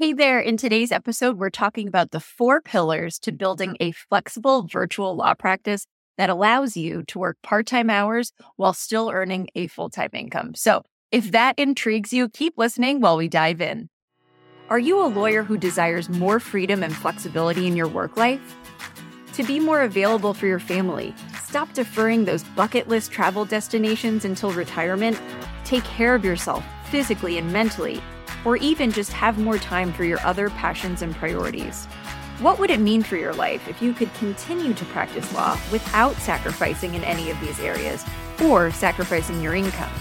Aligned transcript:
Hey 0.00 0.14
there. 0.14 0.40
In 0.40 0.56
today's 0.56 0.92
episode, 0.92 1.36
we're 1.36 1.50
talking 1.50 1.86
about 1.86 2.10
the 2.10 2.20
four 2.20 2.62
pillars 2.62 3.18
to 3.18 3.32
building 3.32 3.76
a 3.80 3.92
flexible 3.92 4.62
virtual 4.62 5.14
law 5.14 5.34
practice 5.34 5.84
that 6.16 6.30
allows 6.30 6.74
you 6.74 7.02
to 7.08 7.18
work 7.18 7.36
part 7.42 7.66
time 7.66 7.90
hours 7.90 8.32
while 8.56 8.72
still 8.72 9.10
earning 9.10 9.48
a 9.54 9.66
full 9.66 9.90
time 9.90 10.08
income. 10.14 10.54
So, 10.54 10.84
if 11.12 11.32
that 11.32 11.58
intrigues 11.58 12.14
you, 12.14 12.30
keep 12.30 12.54
listening 12.56 13.02
while 13.02 13.18
we 13.18 13.28
dive 13.28 13.60
in. 13.60 13.90
Are 14.70 14.78
you 14.78 15.04
a 15.04 15.04
lawyer 15.04 15.42
who 15.42 15.58
desires 15.58 16.08
more 16.08 16.40
freedom 16.40 16.82
and 16.82 16.96
flexibility 16.96 17.66
in 17.66 17.76
your 17.76 17.88
work 17.88 18.16
life? 18.16 18.56
To 19.34 19.42
be 19.42 19.60
more 19.60 19.82
available 19.82 20.32
for 20.32 20.46
your 20.46 20.60
family, 20.60 21.14
stop 21.44 21.74
deferring 21.74 22.24
those 22.24 22.42
bucket 22.42 22.88
list 22.88 23.12
travel 23.12 23.44
destinations 23.44 24.24
until 24.24 24.50
retirement, 24.52 25.20
take 25.66 25.84
care 25.84 26.14
of 26.14 26.24
yourself 26.24 26.64
physically 26.90 27.36
and 27.36 27.52
mentally 27.52 28.00
or 28.44 28.56
even 28.56 28.92
just 28.92 29.12
have 29.12 29.38
more 29.38 29.58
time 29.58 29.92
for 29.92 30.04
your 30.04 30.20
other 30.24 30.50
passions 30.50 31.02
and 31.02 31.14
priorities. 31.14 31.86
What 32.40 32.58
would 32.58 32.70
it 32.70 32.80
mean 32.80 33.02
for 33.02 33.16
your 33.16 33.34
life 33.34 33.68
if 33.68 33.82
you 33.82 33.92
could 33.92 34.12
continue 34.14 34.72
to 34.72 34.84
practice 34.86 35.32
law 35.34 35.58
without 35.70 36.16
sacrificing 36.16 36.94
in 36.94 37.04
any 37.04 37.30
of 37.30 37.38
these 37.40 37.60
areas 37.60 38.04
or 38.42 38.70
sacrificing 38.70 39.42
your 39.42 39.54
income? 39.54 39.92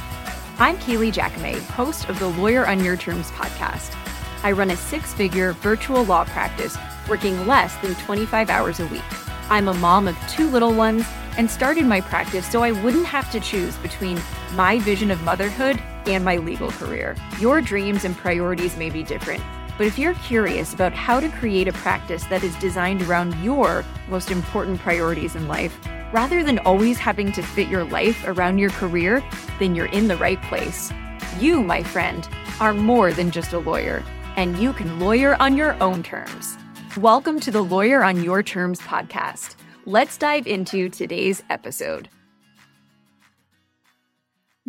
I'm 0.58 0.78
Kailey 0.78 1.12
Jacome, 1.12 1.60
host 1.72 2.08
of 2.08 2.18
the 2.20 2.30
Lawyer 2.30 2.66
on 2.66 2.84
Your 2.84 2.96
Terms 2.96 3.30
podcast. 3.32 3.96
I 4.44 4.54
run 4.54 4.72
a 4.72 4.78
six 4.78 5.14
figure 5.14 5.52
virtual 5.54 6.04
law 6.04 6.24
practice 6.24 6.78
working 7.10 7.46
less 7.46 7.76
than 7.78 7.96
25 7.96 8.50
hours 8.50 8.80
a 8.80 8.88
week. 8.88 9.04
I'm 9.50 9.68
a 9.68 9.74
mom 9.74 10.08
of 10.08 10.18
two 10.30 10.50
little 10.50 10.74
ones 10.74 11.06
and 11.38 11.50
started 11.50 11.86
my 11.86 12.00
practice 12.00 12.50
so 12.50 12.64
I 12.64 12.72
wouldn't 12.72 13.06
have 13.06 13.32
to 13.32 13.40
choose 13.40 13.76
between 13.78 14.22
my 14.54 14.80
vision 14.80 15.12
of 15.12 15.22
motherhood 15.24 15.82
and 16.10 16.26
my 16.26 16.38
legal 16.38 16.72
career. 16.72 17.16
Your 17.40 17.62
dreams 17.62 18.06
and 18.06 18.16
priorities 18.18 18.78
may 18.78 18.90
be 18.90 19.04
different, 19.04 19.44
but 19.78 19.88
if 19.88 19.98
you're 19.98 20.16
curious 20.16 20.74
about 20.74 20.94
how 20.94 21.20
to 21.20 21.30
create 21.30 21.68
a 21.68 21.74
practice 21.74 22.24
that 22.26 22.44
is 22.44 22.56
designed 22.58 23.02
around 23.04 23.34
your 23.44 23.86
most 24.10 24.32
important 24.32 24.80
priorities 24.80 25.36
in 25.36 25.48
life, 25.48 25.80
rather 26.12 26.44
than 26.44 26.60
always 26.60 26.98
having 26.98 27.32
to 27.32 27.42
fit 27.42 27.68
your 27.68 27.84
life 27.84 28.28
around 28.28 28.58
your 28.58 28.72
career, 28.72 29.24
then 29.60 29.76
you're 29.76 29.86
in 29.88 30.08
the 30.08 30.18
right 30.18 30.42
place. 30.44 30.92
You, 31.40 31.64
my 31.64 31.84
friend, 31.84 32.28
are 32.60 32.74
more 32.74 33.14
than 33.14 33.32
just 33.32 33.54
a 33.54 33.60
lawyer, 33.60 34.04
and 34.36 34.58
you 34.58 34.74
can 34.74 35.00
lawyer 35.00 35.36
on 35.42 35.56
your 35.56 35.82
own 35.82 36.04
terms. 36.04 36.58
Welcome 36.98 37.40
to 37.42 37.52
the 37.52 37.64
Lawyer 37.64 38.04
on 38.04 38.24
Your 38.24 38.44
Terms 38.44 38.80
podcast. 38.82 39.56
Let's 39.86 40.18
dive 40.18 40.48
into 40.48 40.90
today's 40.90 41.42
episode. 41.50 42.10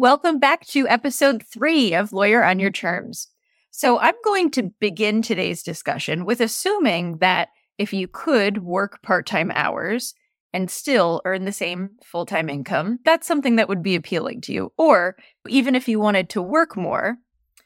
Welcome 0.00 0.38
back 0.38 0.64
to 0.68 0.88
episode 0.88 1.42
three 1.42 1.92
of 1.92 2.10
Lawyer 2.10 2.42
on 2.42 2.58
Your 2.58 2.70
Terms. 2.70 3.28
So, 3.70 3.98
I'm 3.98 4.14
going 4.24 4.50
to 4.52 4.72
begin 4.80 5.20
today's 5.20 5.62
discussion 5.62 6.24
with 6.24 6.40
assuming 6.40 7.18
that 7.18 7.50
if 7.76 7.92
you 7.92 8.08
could 8.08 8.64
work 8.64 9.02
part 9.02 9.26
time 9.26 9.52
hours 9.54 10.14
and 10.54 10.70
still 10.70 11.20
earn 11.26 11.44
the 11.44 11.52
same 11.52 11.90
full 12.02 12.24
time 12.24 12.48
income, 12.48 13.00
that's 13.04 13.26
something 13.26 13.56
that 13.56 13.68
would 13.68 13.82
be 13.82 13.94
appealing 13.94 14.40
to 14.40 14.54
you. 14.54 14.72
Or 14.78 15.16
even 15.46 15.74
if 15.74 15.86
you 15.86 16.00
wanted 16.00 16.30
to 16.30 16.40
work 16.40 16.78
more, 16.78 17.18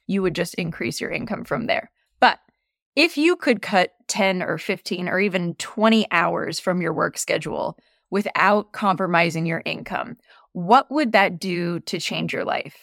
you 0.09 0.21
would 0.21 0.35
just 0.35 0.55
increase 0.55 1.01
your 1.01 1.13
income 1.13 1.45
from 1.45 1.67
there. 1.67 1.93
But 2.19 2.41
if 2.97 3.17
you 3.17 3.37
could 3.37 3.63
cut 3.63 3.93
10 4.09 4.43
or 4.43 4.59
15 4.59 5.09
or 5.09 5.21
even 5.21 5.55
20 5.55 6.09
hours 6.11 6.59
from 6.59 6.83
your 6.83 6.95
work 6.95 7.17
schedule 7.17 7.79
without 8.11 8.73
compromising 8.73 9.47
your 9.47 9.63
income, 9.65 10.17
what 10.55 10.91
would 10.91 11.13
that 11.13 11.39
do 11.39 11.81
to 11.81 12.01
change 12.01 12.33
your 12.33 12.45
life? 12.45 12.77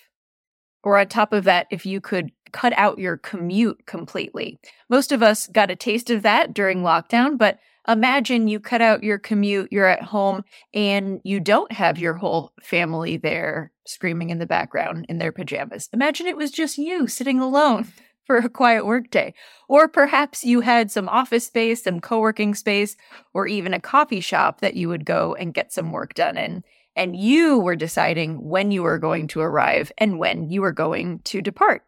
Or 0.84 0.98
on 0.98 1.08
top 1.08 1.34
of 1.34 1.46
that, 1.46 1.68
if 1.72 1.86
you 1.86 2.02
could 2.02 2.32
cut 2.52 2.74
out 2.76 3.00
your 3.00 3.18
commute 3.18 3.86
completely. 3.86 4.60
Most 4.90 5.12
of 5.12 5.24
us 5.24 5.48
got 5.48 5.72
a 5.72 5.76
taste 5.76 6.10
of 6.10 6.22
that 6.24 6.54
during 6.54 6.82
lockdown, 6.82 7.38
but 7.38 7.60
imagine 7.88 8.50
you 8.50 8.60
cut 8.60 8.82
out 8.82 9.04
your 9.04 9.18
commute, 9.18 9.72
you're 9.72 9.88
at 9.88 10.04
home, 10.04 10.44
and 10.74 11.22
you 11.24 11.40
don't 11.40 11.72
have 11.72 11.98
your 11.98 12.16
whole 12.16 12.52
family 12.62 13.16
there 13.16 13.72
screaming 13.88 14.32
in 14.32 14.40
the 14.40 14.46
background 14.46 15.06
in 15.08 15.18
their 15.18 15.32
pajamas. 15.32 15.88
Imagine 15.94 16.28
it 16.28 16.38
was 16.38 16.52
just 16.52 16.78
you 16.78 17.08
sitting 17.08 17.40
alone 17.40 17.88
for 18.26 18.38
a 18.38 18.50
quiet 18.50 18.86
workday. 18.86 19.34
Or 19.70 19.88
perhaps 19.88 20.44
you 20.44 20.62
had 20.62 20.92
some 20.92 21.08
office 21.08 21.48
space, 21.48 21.84
some 21.84 22.02
co 22.02 22.20
working 22.20 22.54
space, 22.54 22.98
or 23.34 23.48
even 23.48 23.74
a 23.74 23.80
coffee 23.80 24.20
shop 24.20 24.60
that 24.60 24.76
you 24.76 24.90
would 24.90 25.06
go 25.06 25.36
and 25.36 25.54
get 25.54 25.72
some 25.72 25.92
work 25.92 26.14
done 26.14 26.38
in 26.38 26.64
and 26.96 27.16
you 27.16 27.60
were 27.60 27.76
deciding 27.76 28.44
when 28.44 28.72
you 28.72 28.84
were 28.84 28.98
going 28.98 29.28
to 29.30 29.42
arrive 29.42 29.92
and 29.98 30.20
when 30.20 30.50
you 30.50 30.62
were 30.62 30.72
going 30.72 31.20
to 31.20 31.42
depart. 31.42 31.84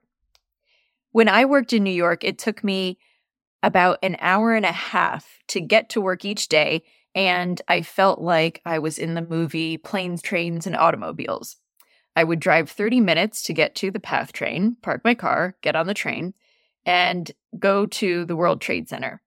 When 1.11 1.29
I 1.29 1.45
worked 1.45 1.73
in 1.73 1.83
New 1.83 1.91
York, 1.91 2.23
it 2.23 2.39
took 2.39 2.63
me 2.63 2.97
about 3.61 3.99
an 4.03 4.17
hour 4.19 4.53
and 4.53 4.65
a 4.65 4.71
half 4.71 5.39
to 5.47 5.61
get 5.61 5.89
to 5.89 6.01
work 6.01 6.25
each 6.25 6.49
day, 6.49 6.83
and 7.15 7.61
I 7.67 7.81
felt 7.81 8.19
like 8.19 8.61
I 8.65 8.79
was 8.79 8.97
in 8.97 9.13
the 9.13 9.21
movie 9.21 9.77
Planes, 9.77 10.21
Trains, 10.21 10.65
and 10.65 10.75
Automobiles. 10.75 11.57
I 12.15 12.23
would 12.23 12.39
drive 12.39 12.69
30 12.69 12.99
minutes 12.99 13.43
to 13.43 13.53
get 13.53 13.75
to 13.75 13.91
the 13.91 13.99
PATH 13.99 14.33
train, 14.33 14.77
park 14.81 15.01
my 15.03 15.15
car, 15.15 15.55
get 15.61 15.75
on 15.75 15.87
the 15.87 15.93
train, 15.93 16.33
and 16.85 17.31
go 17.57 17.85
to 17.85 18.25
the 18.25 18.35
World 18.35 18.61
Trade 18.61 18.89
Center. 18.89 19.21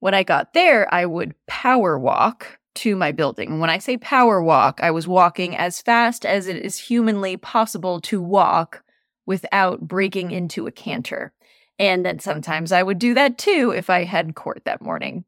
When 0.00 0.14
I 0.14 0.22
got 0.22 0.52
there, 0.52 0.92
I 0.92 1.06
would 1.06 1.34
power 1.46 1.98
walk 1.98 2.58
to 2.74 2.96
my 2.96 3.12
building. 3.12 3.60
When 3.60 3.70
I 3.70 3.78
say 3.78 3.96
power 3.96 4.42
walk, 4.42 4.80
I 4.82 4.90
was 4.90 5.08
walking 5.08 5.56
as 5.56 5.80
fast 5.80 6.24
as 6.24 6.46
it 6.46 6.56
is 6.56 6.78
humanly 6.78 7.36
possible 7.36 8.00
to 8.02 8.20
walk 8.20 8.82
without 9.26 9.80
breaking 9.80 10.30
into 10.30 10.66
a 10.66 10.72
canter. 10.72 11.32
And 11.78 12.04
then 12.04 12.18
sometimes 12.18 12.72
I 12.72 12.82
would 12.82 12.98
do 12.98 13.14
that 13.14 13.38
too 13.38 13.72
if 13.74 13.90
I 13.90 14.04
had 14.04 14.34
court 14.34 14.62
that 14.64 14.82
morning. 14.82 15.24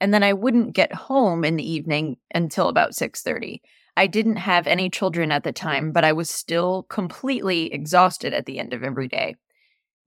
And 0.00 0.14
then 0.14 0.22
I 0.22 0.32
wouldn't 0.32 0.74
get 0.74 0.92
home 0.92 1.44
in 1.44 1.56
the 1.56 1.70
evening 1.70 2.18
until 2.34 2.68
about 2.68 2.94
6:30. 2.94 3.60
I 3.96 4.06
didn't 4.06 4.36
have 4.36 4.66
any 4.66 4.90
children 4.90 5.32
at 5.32 5.42
the 5.42 5.52
time, 5.52 5.90
but 5.90 6.04
I 6.04 6.12
was 6.12 6.30
still 6.30 6.84
completely 6.84 7.72
exhausted 7.72 8.32
at 8.32 8.46
the 8.46 8.60
end 8.60 8.72
of 8.72 8.84
every 8.84 9.08
day. 9.08 9.34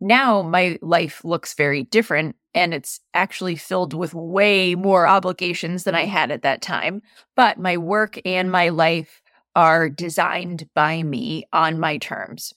Now 0.02 0.42
my 0.42 0.80
life 0.82 1.24
looks 1.24 1.54
very 1.54 1.84
different 1.84 2.36
and 2.56 2.74
it's 2.74 3.00
actually 3.14 3.56
filled 3.56 3.94
with 3.94 4.16
way 4.16 4.74
more 4.74 5.08
obligations 5.08 5.84
than 5.84 5.94
I 5.94 6.06
had 6.06 6.32
at 6.32 6.42
that 6.42 6.62
time. 6.62 7.04
But 7.36 7.60
my 7.60 7.78
work 7.78 8.20
and 8.26 8.52
my 8.52 8.70
life 8.70 9.22
are 9.56 9.90
designed 9.90 10.68
by 10.74 11.04
me 11.04 11.46
on 11.54 11.80
my 11.80 11.98
terms. 11.98 12.54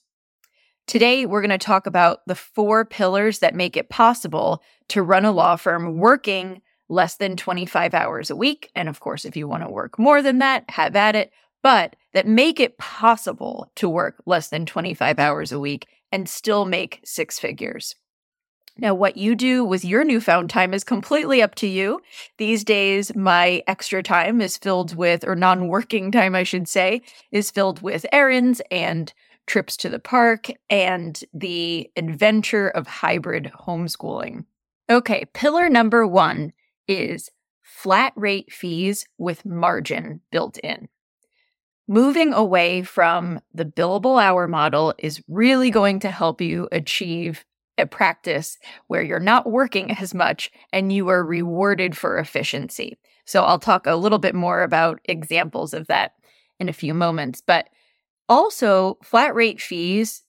Today, 0.87 1.25
we're 1.25 1.41
going 1.41 1.49
to 1.49 1.57
talk 1.57 1.87
about 1.87 2.19
the 2.27 2.35
four 2.35 2.85
pillars 2.85 3.39
that 3.39 3.55
make 3.55 3.77
it 3.77 3.89
possible 3.89 4.61
to 4.89 5.01
run 5.01 5.25
a 5.25 5.31
law 5.31 5.55
firm 5.55 5.97
working 5.97 6.61
less 6.89 7.15
than 7.15 7.35
25 7.35 7.93
hours 7.93 8.29
a 8.29 8.35
week. 8.35 8.69
And 8.75 8.87
of 8.89 8.99
course, 8.99 9.25
if 9.25 9.35
you 9.35 9.47
want 9.47 9.63
to 9.63 9.69
work 9.69 9.97
more 9.97 10.21
than 10.21 10.39
that, 10.39 10.63
have 10.69 10.95
at 10.95 11.15
it, 11.15 11.31
but 11.63 11.95
that 12.13 12.27
make 12.27 12.59
it 12.59 12.77
possible 12.77 13.71
to 13.75 13.89
work 13.89 14.21
less 14.27 14.49
than 14.49 14.65
25 14.65 15.17
hours 15.17 15.51
a 15.51 15.59
week 15.59 15.87
and 16.15 16.29
still 16.29 16.63
make 16.63 17.01
six 17.03 17.37
figures. 17.37 17.93
Now, 18.77 18.95
what 18.95 19.17
you 19.17 19.35
do 19.35 19.65
with 19.65 19.83
your 19.83 20.05
newfound 20.05 20.49
time 20.49 20.73
is 20.73 20.85
completely 20.85 21.41
up 21.41 21.55
to 21.55 21.67
you. 21.67 21.99
These 22.37 22.63
days, 22.63 23.13
my 23.17 23.61
extra 23.67 24.01
time 24.01 24.39
is 24.39 24.55
filled 24.55 24.95
with, 24.95 25.27
or 25.27 25.35
non 25.35 25.67
working 25.67 26.13
time, 26.13 26.33
I 26.33 26.43
should 26.43 26.69
say, 26.69 27.01
is 27.33 27.51
filled 27.51 27.81
with 27.81 28.05
errands 28.13 28.61
and 28.71 29.13
trips 29.45 29.75
to 29.77 29.89
the 29.89 29.99
park 29.99 30.47
and 30.69 31.21
the 31.33 31.91
adventure 31.97 32.69
of 32.69 32.87
hybrid 32.87 33.51
homeschooling. 33.67 34.45
Okay, 34.89 35.25
pillar 35.33 35.67
number 35.67 36.07
one 36.07 36.53
is 36.87 37.29
flat 37.61 38.13
rate 38.15 38.53
fees 38.53 39.05
with 39.17 39.45
margin 39.45 40.21
built 40.31 40.57
in. 40.59 40.87
Moving 41.87 42.33
away 42.33 42.81
from 42.81 43.41
the 43.53 43.65
billable 43.65 44.21
hour 44.21 44.47
model 44.47 44.93
is 44.97 45.21
really 45.27 45.69
going 45.69 45.99
to 45.99 46.09
help 46.09 46.41
you 46.41 46.67
achieve 46.71 47.45
a 47.77 47.85
practice 47.85 48.57
where 48.87 49.03
you're 49.03 49.19
not 49.19 49.49
working 49.49 49.91
as 49.91 50.13
much 50.13 50.51
and 50.73 50.91
you 50.91 51.09
are 51.09 51.23
rewarded 51.23 51.95
for 51.95 52.17
efficiency. 52.17 52.97
So 53.25 53.43
I'll 53.43 53.59
talk 53.59 53.85
a 53.85 53.95
little 53.95 54.17
bit 54.17 54.33
more 54.33 54.63
about 54.63 54.99
examples 55.05 55.73
of 55.73 55.87
that 55.87 56.13
in 56.59 56.69
a 56.69 56.73
few 56.73 56.93
moments. 56.93 57.41
But 57.45 57.69
also, 58.27 58.97
flat 59.03 59.35
rate 59.35 59.61
fees 59.61 60.23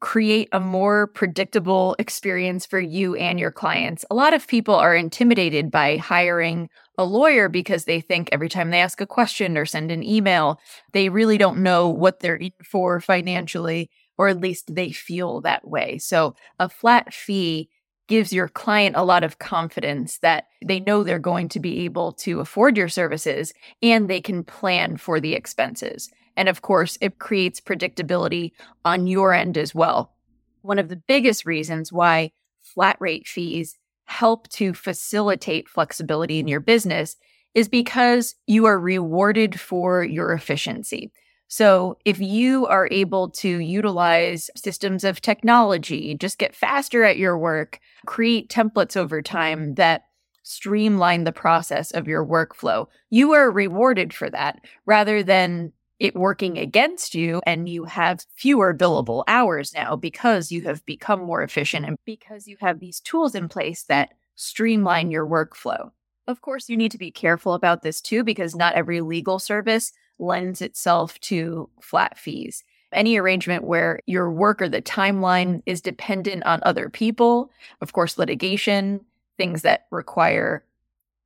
create 0.00 0.48
a 0.52 0.60
more 0.60 1.08
predictable 1.08 1.96
experience 1.98 2.66
for 2.66 2.80
you 2.80 3.14
and 3.16 3.38
your 3.38 3.50
clients. 3.50 4.04
A 4.10 4.14
lot 4.14 4.34
of 4.34 4.46
people 4.46 4.74
are 4.74 4.94
intimidated 4.94 5.70
by 5.70 5.96
hiring 5.96 6.68
a 6.96 7.04
lawyer 7.04 7.48
because 7.48 7.84
they 7.84 8.00
think 8.00 8.28
every 8.32 8.48
time 8.48 8.70
they 8.70 8.80
ask 8.80 9.00
a 9.00 9.06
question 9.06 9.56
or 9.56 9.64
send 9.64 9.90
an 9.90 10.02
email, 10.02 10.60
they 10.92 11.08
really 11.08 11.38
don't 11.38 11.62
know 11.62 11.88
what 11.88 12.20
they're 12.20 12.36
in 12.36 12.52
for 12.62 13.00
financially 13.00 13.90
or 14.18 14.28
at 14.28 14.40
least 14.40 14.74
they 14.74 14.90
feel 14.90 15.40
that 15.40 15.66
way. 15.66 15.96
So 15.98 16.34
a 16.58 16.68
flat 16.68 17.14
fee 17.14 17.70
gives 18.08 18.32
your 18.32 18.48
client 18.48 18.96
a 18.96 19.04
lot 19.04 19.22
of 19.22 19.38
confidence 19.38 20.18
that 20.18 20.46
they 20.64 20.80
know 20.80 21.04
they're 21.04 21.18
going 21.18 21.48
to 21.50 21.60
be 21.60 21.84
able 21.84 22.12
to 22.12 22.40
afford 22.40 22.76
your 22.76 22.88
services 22.88 23.52
and 23.82 24.08
they 24.08 24.20
can 24.20 24.42
plan 24.42 24.96
for 24.96 25.20
the 25.20 25.34
expenses. 25.34 26.10
And 26.38 26.48
of 26.48 26.62
course, 26.62 26.96
it 27.00 27.18
creates 27.18 27.60
predictability 27.60 28.52
on 28.84 29.08
your 29.08 29.34
end 29.34 29.58
as 29.58 29.74
well. 29.74 30.14
One 30.62 30.78
of 30.78 30.88
the 30.88 30.96
biggest 30.96 31.44
reasons 31.44 31.92
why 31.92 32.30
flat 32.62 32.96
rate 33.00 33.26
fees 33.26 33.76
help 34.04 34.48
to 34.50 34.72
facilitate 34.72 35.68
flexibility 35.68 36.38
in 36.38 36.46
your 36.46 36.60
business 36.60 37.16
is 37.54 37.68
because 37.68 38.36
you 38.46 38.66
are 38.66 38.78
rewarded 38.78 39.58
for 39.58 40.04
your 40.04 40.32
efficiency. 40.32 41.10
So, 41.48 41.98
if 42.04 42.20
you 42.20 42.66
are 42.66 42.88
able 42.90 43.30
to 43.30 43.48
utilize 43.48 44.48
systems 44.54 45.02
of 45.02 45.20
technology, 45.20 46.14
just 46.14 46.38
get 46.38 46.54
faster 46.54 47.02
at 47.02 47.16
your 47.16 47.36
work, 47.36 47.80
create 48.06 48.48
templates 48.48 48.96
over 48.96 49.22
time 49.22 49.74
that 49.74 50.02
streamline 50.42 51.24
the 51.24 51.32
process 51.32 51.90
of 51.90 52.06
your 52.06 52.24
workflow, 52.24 52.86
you 53.10 53.32
are 53.32 53.50
rewarded 53.50 54.14
for 54.14 54.30
that 54.30 54.60
rather 54.86 55.22
than 55.22 55.72
it 55.98 56.14
working 56.14 56.58
against 56.58 57.14
you 57.14 57.42
and 57.44 57.68
you 57.68 57.84
have 57.84 58.24
fewer 58.34 58.74
billable 58.74 59.24
hours 59.26 59.74
now 59.74 59.96
because 59.96 60.52
you 60.52 60.62
have 60.62 60.84
become 60.86 61.20
more 61.20 61.42
efficient 61.42 61.84
and 61.86 61.96
because 62.04 62.46
you 62.46 62.56
have 62.60 62.78
these 62.78 63.00
tools 63.00 63.34
in 63.34 63.48
place 63.48 63.82
that 63.84 64.10
streamline 64.36 65.10
your 65.10 65.26
workflow. 65.26 65.90
Of 66.28 66.40
course, 66.40 66.68
you 66.68 66.76
need 66.76 66.92
to 66.92 66.98
be 66.98 67.10
careful 67.10 67.54
about 67.54 67.82
this 67.82 68.00
too 68.00 68.22
because 68.22 68.54
not 68.54 68.74
every 68.74 69.00
legal 69.00 69.38
service 69.38 69.92
lends 70.18 70.62
itself 70.62 71.18
to 71.20 71.68
flat 71.80 72.18
fees. 72.18 72.62
Any 72.92 73.18
arrangement 73.18 73.64
where 73.64 74.00
your 74.06 74.30
work 74.30 74.62
or 74.62 74.68
the 74.68 74.80
timeline 74.80 75.62
is 75.66 75.80
dependent 75.80 76.44
on 76.44 76.60
other 76.62 76.88
people, 76.88 77.50
of 77.80 77.92
course, 77.92 78.18
litigation, 78.18 79.04
things 79.36 79.62
that 79.62 79.86
require 79.90 80.64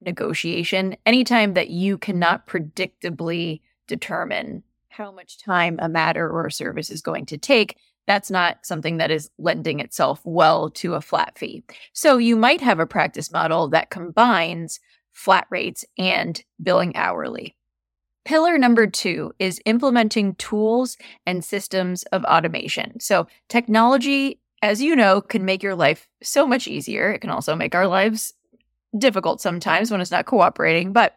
negotiation, 0.01 0.97
anytime 1.07 1.55
that 1.55 1.71
you 1.71 1.99
cannot 1.99 2.47
predictably 2.47 3.61
determine 3.87 4.63
how 4.89 5.11
much 5.11 5.39
time 5.39 5.79
a 5.81 5.89
matter 5.89 6.29
or 6.29 6.47
a 6.47 6.53
service 6.53 6.91
is 6.91 7.01
going 7.01 7.27
to 7.27 7.39
take, 7.39 7.77
that's 8.07 8.31
not 8.31 8.67
something 8.67 8.99
that 8.99 9.11
is 9.11 9.31
lending 9.39 9.81
itself 9.81 10.21
well 10.25 10.71
to 10.71 10.95
a 10.95 11.01
flat 11.01 11.39
fee. 11.39 11.63
So 11.93 12.19
you 12.19 12.37
might 12.37 12.61
have 12.61 12.79
a 12.79 12.87
practice 12.87 13.33
model 13.33 13.69
that 13.69 13.91
combines 13.91 14.81
flat 15.13 15.47
rates 15.51 15.85
and 15.99 16.43
billing 16.63 16.97
hourly. 16.97 17.57
Pillar 18.25 18.57
number 18.57 18.87
two 18.87 19.33
is 19.39 19.61
implementing 19.67 20.35
tools 20.37 20.97
and 21.27 21.45
systems 21.45 22.05
of 22.05 22.25
automation. 22.25 23.01
So, 23.01 23.27
technology, 23.49 24.41
as 24.63 24.81
you 24.81 24.95
know, 24.95 25.21
can 25.21 25.45
make 25.45 25.63
your 25.63 25.75
life 25.75 26.07
so 26.23 26.47
much 26.47 26.69
easier. 26.69 27.11
It 27.11 27.19
can 27.19 27.31
also 27.31 27.57
make 27.57 27.75
our 27.75 27.89
lives 27.89 28.33
difficult 28.97 29.41
sometimes 29.41 29.91
when 29.91 30.01
it's 30.01 30.13
not 30.13 30.27
cooperating, 30.27 30.93
but 30.93 31.17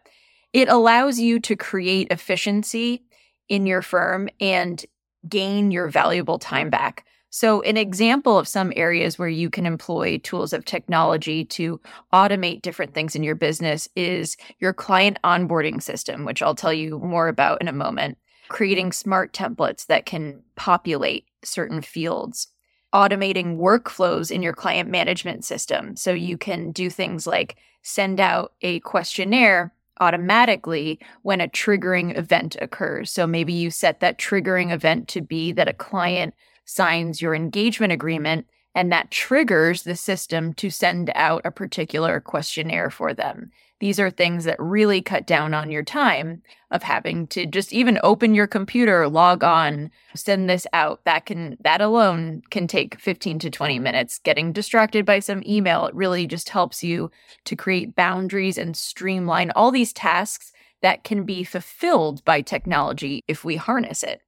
it 0.56 0.69
allows 0.69 1.19
you 1.19 1.38
to 1.38 1.54
create 1.57 2.07
efficiency 2.12 3.04
in 3.50 3.66
your 3.66 3.81
firm 3.81 4.30
and 4.40 4.86
gain 5.28 5.69
your 5.69 5.90
valuable 5.90 6.40
time 6.40 6.69
back. 6.69 7.06
So, 7.30 7.62
an 7.63 7.75
example 7.75 8.40
of 8.40 8.48
some 8.48 8.72
areas 8.74 9.19
where 9.19 9.28
you 9.28 9.50
can 9.50 9.66
employ 9.66 10.18
tools 10.19 10.54
of 10.54 10.63
technology 10.63 11.44
to 11.44 11.81
automate 12.13 12.62
different 12.62 12.94
things 12.94 13.18
in 13.18 13.22
your 13.22 13.36
business 13.36 13.90
is 13.98 14.38
your 14.60 14.72
client 14.72 15.19
onboarding 15.25 15.84
system, 15.84 16.24
which 16.24 16.42
I'll 16.42 16.56
tell 16.56 16.72
you 16.72 17.00
more 17.00 17.28
about 17.28 17.60
in 17.60 17.68
a 17.68 17.74
moment, 17.74 18.18
creating 18.48 18.94
smart 18.94 19.34
templates 19.34 19.88
that 19.88 20.06
can 20.06 20.42
populate 20.56 21.25
certain 21.44 21.81
fields, 21.81 22.48
automating 22.94 23.57
workflows 23.57 24.31
in 24.31 24.42
your 24.42 24.54
client 24.54 24.90
management 24.90 25.44
system. 25.44 25.98
So, 25.98 26.13
you 26.13 26.38
can 26.38 26.72
do 26.72 26.90
things 26.90 27.28
like 27.28 27.57
send 27.81 28.22
out 28.22 28.54
a 28.62 28.80
questionnaire 28.80 29.75
automatically 30.00 31.00
when 31.21 31.42
a 31.42 31.47
triggering 31.47 32.18
event 32.18 32.56
occurs. 32.62 33.12
So 33.12 33.25
maybe 33.25 33.53
you 33.53 33.71
set 33.71 34.00
that 34.00 34.18
triggering 34.18 34.71
event 34.71 35.07
to 35.09 35.21
be 35.21 35.51
that 35.53 35.68
a 35.68 35.74
client 35.74 36.33
signs 36.65 37.21
your 37.21 37.36
engagement 37.36 37.94
agreement, 37.94 38.47
and 38.74 38.92
that 38.92 39.12
triggers 39.12 39.83
the 39.83 39.95
system 39.95 40.53
to 40.56 40.69
send 40.69 41.12
out 41.15 41.42
a 41.45 41.51
particular 41.51 42.19
questionnaire 42.19 42.89
for 42.89 43.13
them. 43.13 43.51
These 43.86 44.00
are 44.00 44.10
things 44.10 44.46
that 44.46 44.56
really 44.60 45.00
cut 45.00 45.28
down 45.28 45.54
on 45.54 45.70
your 45.70 45.84
time 45.84 46.42
of 46.72 46.82
having 46.82 47.28
to 47.28 47.46
just 47.46 47.72
even 47.72 48.00
open 48.02 48.34
your 48.34 48.48
computer, 48.48 49.08
log 49.08 49.44
on, 49.44 49.92
send 50.16 50.50
this 50.50 50.66
out. 50.74 51.06
That 51.06 51.28
can 51.28 51.56
that 51.60 51.82
alone 51.82 52.42
can 52.50 52.66
take 52.66 53.00
15 53.00 53.38
to 53.38 53.52
20 53.52 53.78
minutes. 53.78 54.18
Getting 54.18 54.52
distracted 54.52 55.06
by 55.06 55.20
some 55.20 55.44
email, 55.46 55.86
it 55.86 55.94
really 55.94 56.26
just 56.26 56.50
helps 56.50 56.84
you 56.84 57.12
to 57.44 57.56
create 57.56 57.96
boundaries 57.96 58.58
and 58.58 58.76
streamline 58.76 59.52
all 59.52 59.70
these 59.70 59.94
tasks 59.94 60.52
that 60.81 61.04
can 61.04 61.24
be 61.24 61.44
fulfilled 61.44 62.26
by 62.26 62.42
technology 62.42 63.22
if 63.28 63.46
we 63.46 63.56
harness 63.56 64.02
it. 64.02 64.22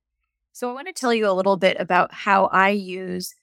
So, 0.53 0.69
I 0.69 0.73
want 0.73 0.85
to 0.85 0.93
tell 0.93 1.15
you 1.15 1.27
a 1.27 1.33
little 1.33 1.57
bit 1.57 1.77
about 1.79 2.13
how 2.13 2.45
I 2.53 2.69
use 2.69 3.33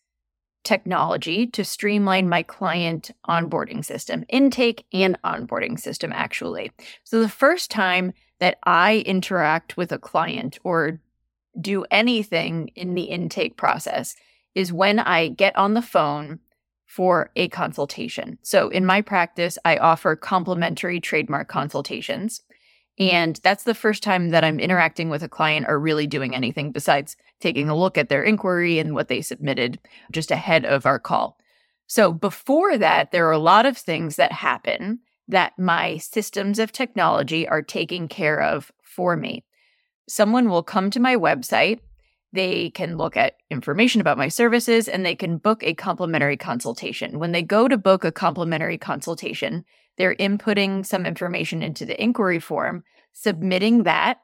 technology 0.64 1.46
to 1.48 1.64
streamline 1.64 2.28
my 2.28 2.42
client 2.42 3.10
onboarding 3.28 3.84
system, 3.84 4.24
intake 4.28 4.84
and 4.92 5.18
onboarding 5.22 5.78
system, 5.78 6.12
actually. 6.12 6.72
So, 7.04 7.20
the 7.20 7.28
first 7.28 7.70
time 7.70 8.12
that 8.40 8.58
I 8.64 9.04
interact 9.06 9.76
with 9.76 9.92
a 9.92 9.98
client 9.98 10.58
or 10.64 11.00
do 11.60 11.84
anything 11.90 12.70
in 12.74 12.94
the 12.94 13.04
intake 13.04 13.56
process 13.56 14.16
is 14.54 14.72
when 14.72 14.98
I 14.98 15.28
get 15.28 15.56
on 15.56 15.74
the 15.74 15.82
phone 15.82 16.40
for 16.86 17.30
a 17.36 17.48
consultation. 17.48 18.38
So, 18.42 18.68
in 18.68 18.86
my 18.86 19.02
practice, 19.02 19.58
I 19.64 19.76
offer 19.76 20.16
complimentary 20.16 21.00
trademark 21.00 21.48
consultations. 21.48 22.42
And 22.98 23.40
that's 23.42 23.64
the 23.64 23.74
first 23.74 24.02
time 24.02 24.30
that 24.30 24.44
I'm 24.44 24.60
interacting 24.60 25.08
with 25.08 25.22
a 25.22 25.28
client 25.28 25.66
or 25.68 25.80
really 25.80 26.06
doing 26.06 26.34
anything 26.34 26.70
besides 26.70 27.16
taking 27.44 27.68
a 27.68 27.76
look 27.76 27.98
at 27.98 28.08
their 28.08 28.22
inquiry 28.22 28.78
and 28.78 28.94
what 28.94 29.08
they 29.08 29.20
submitted 29.20 29.78
just 30.10 30.30
ahead 30.30 30.64
of 30.64 30.86
our 30.86 30.98
call. 30.98 31.36
So 31.86 32.10
before 32.10 32.78
that, 32.78 33.12
there 33.12 33.28
are 33.28 33.32
a 33.32 33.38
lot 33.38 33.66
of 33.66 33.76
things 33.76 34.16
that 34.16 34.32
happen 34.32 35.00
that 35.28 35.58
my 35.58 35.98
systems 35.98 36.58
of 36.58 36.72
technology 36.72 37.46
are 37.46 37.60
taking 37.60 38.08
care 38.08 38.40
of 38.40 38.72
for 38.82 39.14
me. 39.14 39.44
Someone 40.08 40.48
will 40.48 40.62
come 40.62 40.88
to 40.88 41.00
my 41.00 41.16
website, 41.16 41.80
they 42.32 42.70
can 42.70 42.96
look 42.96 43.14
at 43.14 43.36
information 43.50 44.00
about 44.00 44.16
my 44.16 44.28
services, 44.28 44.88
and 44.88 45.04
they 45.04 45.14
can 45.14 45.36
book 45.36 45.62
a 45.62 45.74
complimentary 45.74 46.38
consultation. 46.38 47.18
When 47.18 47.32
they 47.32 47.42
go 47.42 47.68
to 47.68 47.76
book 47.76 48.04
a 48.04 48.10
complimentary 48.10 48.78
consultation, 48.78 49.66
they're 49.98 50.16
inputting 50.16 50.86
some 50.86 51.04
information 51.04 51.62
into 51.62 51.84
the 51.84 52.02
inquiry 52.02 52.40
form, 52.40 52.84
submitting 53.12 53.82
that, 53.82 54.20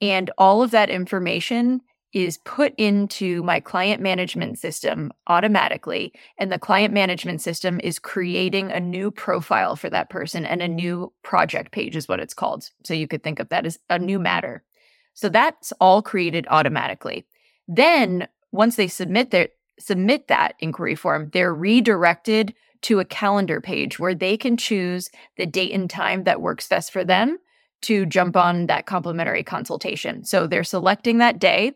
and 0.00 0.32
all 0.36 0.64
of 0.64 0.72
that 0.72 0.90
information 0.90 1.80
is 2.16 2.38
put 2.38 2.72
into 2.78 3.42
my 3.42 3.60
client 3.60 4.00
management 4.00 4.58
system 4.58 5.12
automatically. 5.26 6.14
And 6.38 6.50
the 6.50 6.58
client 6.58 6.94
management 6.94 7.42
system 7.42 7.78
is 7.84 7.98
creating 7.98 8.72
a 8.72 8.80
new 8.80 9.10
profile 9.10 9.76
for 9.76 9.90
that 9.90 10.08
person 10.08 10.46
and 10.46 10.62
a 10.62 10.68
new 10.68 11.12
project 11.22 11.72
page, 11.72 11.94
is 11.94 12.08
what 12.08 12.18
it's 12.18 12.32
called. 12.32 12.70
So 12.84 12.94
you 12.94 13.06
could 13.06 13.22
think 13.22 13.38
of 13.38 13.50
that 13.50 13.66
as 13.66 13.78
a 13.90 13.98
new 13.98 14.18
matter. 14.18 14.64
So 15.12 15.28
that's 15.28 15.74
all 15.78 16.00
created 16.00 16.46
automatically. 16.48 17.26
Then 17.68 18.28
once 18.50 18.76
they 18.76 18.88
submit 18.88 19.30
their 19.30 19.48
submit 19.78 20.28
that 20.28 20.54
inquiry 20.58 20.94
form, 20.94 21.28
they're 21.34 21.54
redirected 21.54 22.54
to 22.80 22.98
a 22.98 23.04
calendar 23.04 23.60
page 23.60 23.98
where 23.98 24.14
they 24.14 24.38
can 24.38 24.56
choose 24.56 25.10
the 25.36 25.44
date 25.44 25.72
and 25.72 25.90
time 25.90 26.24
that 26.24 26.40
works 26.40 26.66
best 26.66 26.90
for 26.90 27.04
them 27.04 27.36
to 27.82 28.06
jump 28.06 28.36
on 28.36 28.66
that 28.66 28.86
complimentary 28.86 29.42
consultation. 29.42 30.24
So 30.24 30.46
they're 30.46 30.64
selecting 30.64 31.18
that 31.18 31.38
day 31.38 31.72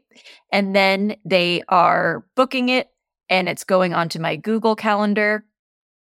and 0.52 0.74
then 0.74 1.16
they 1.24 1.62
are 1.68 2.24
booking 2.36 2.68
it 2.68 2.88
and 3.28 3.48
it's 3.48 3.64
going 3.64 3.94
onto 3.94 4.18
my 4.18 4.36
Google 4.36 4.74
Calendar. 4.74 5.44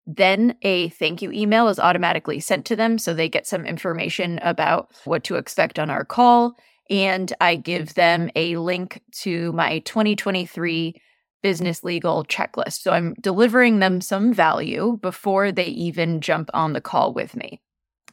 Then 0.06 0.56
a 0.62 0.90
thank 0.90 1.22
you 1.22 1.32
email 1.32 1.68
is 1.68 1.80
automatically 1.80 2.40
sent 2.40 2.66
to 2.66 2.75
them 2.75 3.00
so 3.00 3.14
they 3.14 3.30
get 3.30 3.48
some 3.48 3.66
information 3.66 4.40
about 4.44 4.90
what 5.06 5.24
to 5.25 5.36
expect 5.36 5.80
on 5.80 5.90
our 5.90 6.06
call. 6.06 6.56
And 6.90 7.34
I 7.42 7.56
give 7.56 7.96
them 7.96 8.30
a 8.36 8.58
link 8.58 9.02
to 9.22 9.52
my 9.54 9.80
2023 9.80 11.02
business 11.42 11.84
legal 11.84 12.24
checklist. 12.25 12.82
So 12.82 12.92
I'm 12.92 13.16
delivering 13.22 13.80
them 13.80 14.02
some 14.02 14.34
value 14.34 15.00
before 15.02 15.52
they 15.52 15.66
even 15.66 16.22
jump 16.22 16.50
on 16.54 16.74
the 16.74 16.82
call 16.82 17.14
with 17.14 17.36
me. 17.36 17.62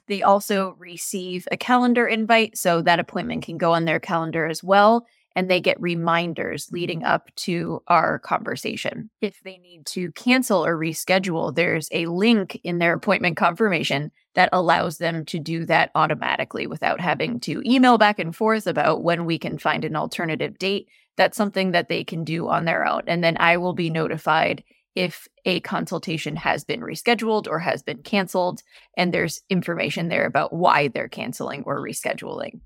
They 0.09 0.23
also 0.23 0.77
receive 0.79 1.47
a 1.51 1.57
calendar 1.57 2.07
invite, 2.07 2.57
so 2.57 2.83
that 2.83 2.99
appointment 2.99 3.45
can 3.45 3.59
go 3.59 3.73
on 3.73 3.85
their 3.85 4.01
calendar 4.01 4.47
as 4.47 4.63
well. 4.63 5.07
And 5.35 5.51
they 5.51 5.61
get 5.63 5.81
reminders 5.81 6.69
leading 6.73 7.05
up 7.05 7.35
to 7.37 7.83
our 7.89 8.19
conversation. 8.19 9.09
If 9.23 9.41
they 9.43 9.57
need 9.57 9.87
to 9.87 10.13
cancel 10.13 10.65
or 10.65 10.77
reschedule, 10.77 11.55
there's 11.55 11.89
a 11.91 12.05
link 12.05 12.61
in 12.63 12.79
their 12.79 12.93
appointment 12.93 13.39
confirmation 13.39 14.13
that 14.35 14.51
allows 14.53 14.99
them 14.99 15.25
to 15.27 15.39
do 15.39 15.65
that 15.67 15.91
automatically 15.95 16.67
without 16.67 17.01
having 17.01 17.41
to 17.41 17.63
email 17.65 17.97
back 17.97 18.19
and 18.19 18.37
forth 18.37 18.67
about 18.67 19.03
when 19.03 19.25
we 19.25 19.39
can 19.39 19.57
find 19.57 19.87
an 19.87 19.97
alternative 19.97 20.59
date 20.59 20.89
that's 21.17 21.37
something 21.37 21.73
that 21.73 21.89
they 21.89 22.05
can 22.05 22.25
do 22.25 22.49
on 22.49 22.65
their 22.65 22.87
own. 22.87 23.03
And 23.07 23.23
then 23.23 23.37
I 23.39 23.57
will 23.57 23.75
be 23.75 23.91
notified 23.91 24.65
if 24.95 25.27
a 25.45 25.61
consultation 25.61 26.37
has 26.37 26.65
been 26.65 26.81
rescheduled 26.81 27.49
or 27.49 27.59
has 27.59 27.83
been 27.83 28.03
canceled. 28.03 28.63
And 28.97 29.13
there's 29.13 29.43
information 29.49 30.09
there 30.09 30.27
about 30.27 30.53
why 30.53 30.89
they're 30.89 31.09
canceling 31.09 31.63
or 31.65 31.81
rescheduling. 31.81 32.61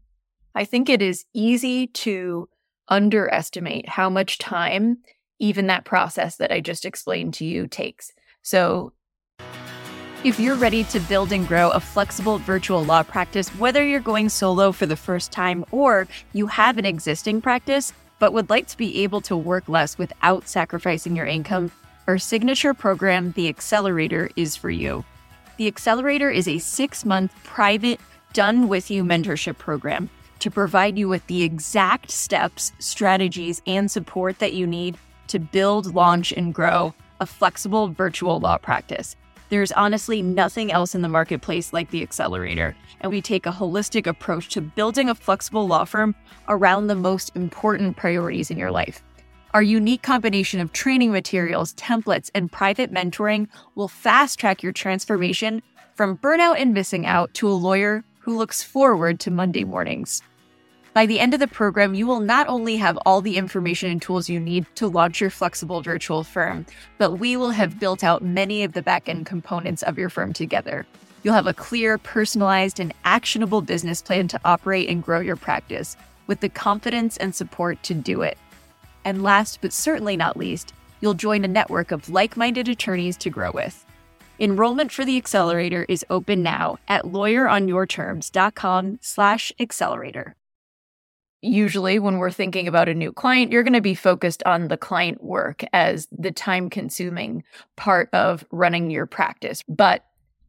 I 0.55 0.65
think 0.65 0.89
it 0.89 1.03
is 1.03 1.25
easy 1.35 1.87
to 1.89 2.49
underestimate 2.89 3.89
how 3.89 4.09
much 4.09 4.39
time 4.39 4.99
even 5.39 5.67
that 5.67 5.85
process 5.85 6.37
that 6.37 6.51
I 6.51 6.61
just 6.61 6.85
explained 6.85 7.35
to 7.35 7.45
you 7.45 7.67
takes. 7.67 8.13
So 8.43 8.93
If 10.25 10.41
you're 10.41 10.57
ready 10.57 10.83
to 10.85 10.99
build 10.99 11.31
and 11.31 11.47
grow 11.47 11.71
a 11.71 11.79
flexible 11.79 12.39
virtual 12.39 12.83
law 12.83 13.05
practice, 13.05 13.49
whether 13.51 13.87
you're 13.87 14.01
going 14.01 14.29
solo 14.29 14.73
for 14.73 14.85
the 14.85 14.97
first 14.97 15.31
time 15.31 15.65
or 15.71 16.09
you 16.33 16.49
have 16.49 16.79
an 16.79 16.85
existing 16.85 17.41
practice, 17.41 17.93
but 18.19 18.33
would 18.33 18.51
like 18.51 18.67
to 18.69 18.77
be 18.77 19.05
able 19.05 19.21
to 19.21 19.37
work 19.37 19.69
less 19.69 19.99
without 19.99 20.49
sacrificing 20.49 21.15
your 21.15 21.27
income, 21.27 21.71
our 22.09 22.19
signature 22.19 22.73
program, 22.73 23.33
The 23.33 23.49
Accelerator, 23.49 24.31
is 24.37 24.55
for 24.55 24.71
you. 24.71 25.05
The 25.57 25.67
Accelerator 25.67 26.31
is 26.31 26.47
a 26.47 26.59
six 26.59 27.05
month 27.05 27.33
private, 27.43 28.01
done 28.33 28.69
with 28.69 28.91
you 28.91 29.03
mentorship 29.03 29.59
program 29.59 30.09
to 30.39 30.51
provide 30.51 30.99
you 30.99 31.09
with 31.09 31.27
the 31.27 31.43
exact 31.43 32.11
steps, 32.11 32.73
strategies, 32.79 33.63
and 33.67 33.91
support 33.91 34.39
that 34.39 34.53
you 34.53 34.67
need 34.67 34.99
to 35.29 35.39
build, 35.39 35.95
launch, 35.95 36.33
and 36.33 36.55
grow 36.55 36.95
a 37.21 37.27
flexible 37.27 37.89
virtual 37.89 38.39
law 38.39 38.59
practice. 38.59 39.17
There's 39.49 39.73
honestly 39.73 40.23
nothing 40.23 40.71
else 40.71 40.95
in 40.95 41.03
the 41.03 41.09
marketplace 41.09 41.73
like 41.73 41.91
the 41.91 42.03
Accelerator, 42.03 42.77
and 43.01 43.11
we 43.11 43.23
take 43.23 43.47
a 43.47 43.53
holistic 43.53 44.07
approach 44.07 44.49
to 44.51 44.61
building 44.61 45.09
a 45.09 45.15
flexible 45.15 45.67
law 45.67 45.85
firm 45.85 46.15
around 46.49 46.87
the 46.87 46.95
most 46.95 47.35
important 47.35 47.97
priorities 47.97 48.51
in 48.51 48.59
your 48.59 48.71
life. 48.71 49.03
Our 49.57 49.63
unique 49.63 50.03
combination 50.03 50.61
of 50.61 50.75
training 50.75 51.13
materials, 51.13 51.73
templates, 51.77 52.31
and 52.35 52.53
private 52.53 52.93
mentoring 52.93 53.49
will 53.75 53.89
fast 53.89 54.39
track 54.39 54.63
your 54.63 54.73
transformation 54.73 55.63
from 55.95 56.19
burnout 56.19 56.61
and 56.61 56.75
missing 56.75 57.07
out 57.07 57.33
to 57.33 57.49
a 57.49 57.57
lawyer 57.57 58.05
who 58.19 58.37
looks 58.37 58.63
forward 58.63 59.19
to 59.21 59.31
Monday 59.31 59.65
mornings. 59.65 60.21
By 60.93 61.07
the 61.07 61.19
end 61.19 61.33
of 61.33 61.41
the 61.41 61.49
program, 61.49 61.95
you 61.95 62.07
will 62.07 62.21
not 62.21 62.47
only 62.49 62.77
have 62.77 62.99
all 63.07 63.23
the 63.23 63.39
information 63.39 63.91
and 63.91 64.03
tools 64.03 64.29
you 64.29 64.39
need 64.39 64.67
to 64.75 64.89
launch 64.89 65.23
your 65.23 65.31
flexible 65.31 65.81
virtual 65.81 66.23
firm, 66.23 66.67
but 66.99 67.13
we 67.13 67.35
will 67.39 67.49
have 67.49 67.81
built 67.81 68.05
out 68.05 68.23
many 68.23 68.63
of 68.63 68.75
the 68.75 68.83
backend 68.83 69.25
components 69.25 69.83
of 69.85 69.97
your 69.97 70.11
firm 70.11 70.35
together. 70.35 70.85
You'll 71.23 71.33
have 71.33 71.47
a 71.47 71.55
clear, 71.55 71.97
personalized, 71.97 72.79
and 72.79 72.93
actionable 73.07 73.63
business 73.63 74.03
plan 74.03 74.29
to 74.29 74.41
operate 74.45 74.91
and 74.91 75.03
grow 75.03 75.21
your 75.21 75.37
practice 75.37 75.97
with 76.27 76.41
the 76.41 76.51
confidence 76.51 77.17
and 77.17 77.35
support 77.35 77.83
to 77.85 77.95
do 77.95 78.21
it. 78.21 78.37
And 79.07 79.23
last 79.23 79.63
but 79.63 79.73
certainly 79.73 80.19
not 80.19 80.37
least, 80.37 80.75
you'll 81.01 81.15
join 81.15 81.45
a 81.45 81.49
network 81.49 81.93
of 81.93 82.11
like 82.11 82.37
minded 82.37 82.69
attorneys 82.69 83.17
to 83.19 83.31
grow 83.31 83.51
with. 83.53 83.87
Enrollment 84.39 84.93
for 84.93 85.07
the 85.07 85.17
accelerator 85.17 85.87
is 85.89 86.05
open 86.11 86.43
now 86.43 86.77
at 86.89 87.05
lawyeronyourterms.com 87.05 88.99
slash 89.01 89.51
accelerator 89.59 90.37
usually 91.47 91.99
when 91.99 92.19
we're 92.19 92.31
thinking 92.31 92.69
about 92.69 92.89
a 92.89 92.95
new 92.95 93.13
client, 93.13 93.53
you're 93.53 93.63
going 93.63 93.73
to 93.73 93.81
be 93.81 93.95
focused 93.95 94.43
on 94.45 94.69
the 94.69 94.77
client 94.77 95.23
work 95.23 95.65
as 95.73 96.09
the 96.11 96.33
time 96.33 96.69
consuming 96.69 97.45
part 97.77 98.09
of 98.13 98.45
running 98.51 98.91
your 98.91 99.07
practice. 99.07 99.63
But 99.69 100.05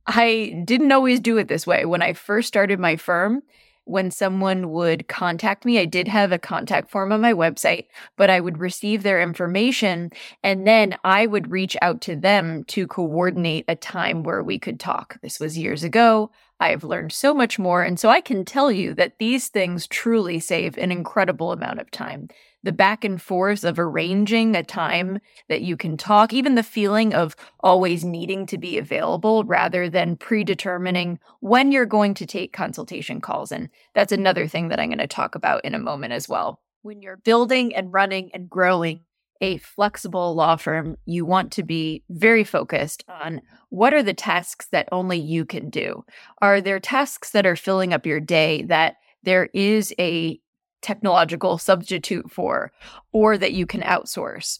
I 0.06 0.62
didn't 0.66 0.92
always 0.92 1.20
do 1.20 1.38
it 1.38 1.48
this 1.48 1.68
way. 1.68 1.86
When 1.86 2.02
I 2.02 2.14
first 2.14 2.48
started 2.48 2.80
my 2.80 2.96
firm, 2.96 3.42
when 3.88 4.12
someone 4.12 4.72
would 4.72 5.08
contact 5.08 5.66
me, 5.66 5.80
I 5.80 5.86
did 5.86 6.08
have 6.08 6.32
a 6.32 6.40
contact 6.40 6.92
form 6.92 7.12
on 7.12 7.22
my 7.22 7.34
website, 7.34 7.86
but 8.16 8.30
I 8.30 8.40
would 8.40 8.58
receive 8.60 9.04
their 9.04 9.22
information 9.22 10.12
and 10.44 10.68
then 10.68 10.98
I 11.04 11.26
would 11.26 11.52
reach 11.52 11.78
out 11.82 12.02
to 12.02 12.16
them 12.16 12.64
to 12.66 12.88
coordinate 12.88 13.66
a 13.68 13.76
time 13.76 14.24
where 14.24 14.44
we 14.44 14.60
could 14.60 14.80
talk. 14.80 15.18
This 15.22 15.40
was 15.40 15.58
years 15.58 15.84
ago. 15.84 16.32
I 16.60 16.70
have 16.70 16.84
learned 16.84 17.12
so 17.12 17.34
much 17.34 17.60
more. 17.60 17.84
And 17.84 18.00
so 18.00 18.10
I 18.10 18.22
can 18.22 18.44
tell 18.44 18.72
you 18.72 18.94
that 18.96 19.20
these 19.20 19.48
things 19.48 19.88
truly 19.88 20.40
save 20.40 20.78
an 20.78 20.92
incredible 20.92 21.52
amount 21.52 21.80
of 21.80 21.92
time. 21.92 22.30
The 22.68 22.74
back 22.74 23.06
and 23.06 23.22
forth 23.22 23.64
of 23.64 23.80
arranging 23.80 24.54
a 24.54 24.62
time 24.62 25.20
that 25.48 25.62
you 25.62 25.78
can 25.78 25.96
talk, 25.96 26.34
even 26.34 26.56
the 26.56 26.64
feeling 26.64 27.14
of 27.14 27.34
always 27.62 28.04
needing 28.04 28.46
to 28.48 28.58
be 28.58 28.78
available 28.78 29.46
rather 29.46 29.90
than 29.90 30.18
predetermining 30.18 31.18
when 31.40 31.72
you're 31.72 31.86
going 31.86 32.14
to 32.16 32.26
take 32.26 32.52
consultation 32.52 33.22
calls. 33.22 33.54
And 33.54 33.70
that's 33.96 34.12
another 34.12 34.50
thing 34.50 34.68
that 34.68 34.82
I'm 34.82 34.90
going 34.90 34.98
to 34.98 35.08
talk 35.08 35.34
about 35.34 35.64
in 35.64 35.76
a 35.76 35.80
moment 35.80 36.12
as 36.12 36.28
well. 36.28 36.60
When 36.82 37.02
you're 37.02 37.16
building 37.16 37.74
and 37.74 37.94
running 37.94 38.32
and 38.34 38.50
growing, 38.50 39.06
a 39.40 39.60
flexible 39.60 40.36
law 40.36 40.58
firm, 40.58 40.98
you 41.06 41.26
want 41.26 41.54
to 41.54 41.64
be 41.64 42.04
very 42.10 42.44
focused 42.44 43.06
on 43.08 43.44
what 43.70 43.94
are 43.94 44.04
the 44.04 44.14
tasks 44.14 44.68
that 44.74 44.90
only 44.92 45.20
you 45.20 45.46
can 45.46 45.70
do? 45.70 46.04
Are 46.42 46.60
there 46.60 46.82
tasks 46.82 47.30
that 47.30 47.46
are 47.46 47.56
filling 47.56 47.94
up 47.94 48.06
your 48.06 48.20
day 48.20 48.64
that 48.64 48.96
there 49.24 49.48
is 49.54 49.94
a 49.98 50.42
technological 50.82 51.58
substitute 51.58 52.32
for 52.32 52.72
or 53.12 53.38
that 53.38 53.54
you 53.54 53.66
can 53.66 53.82
outsource? 53.82 54.60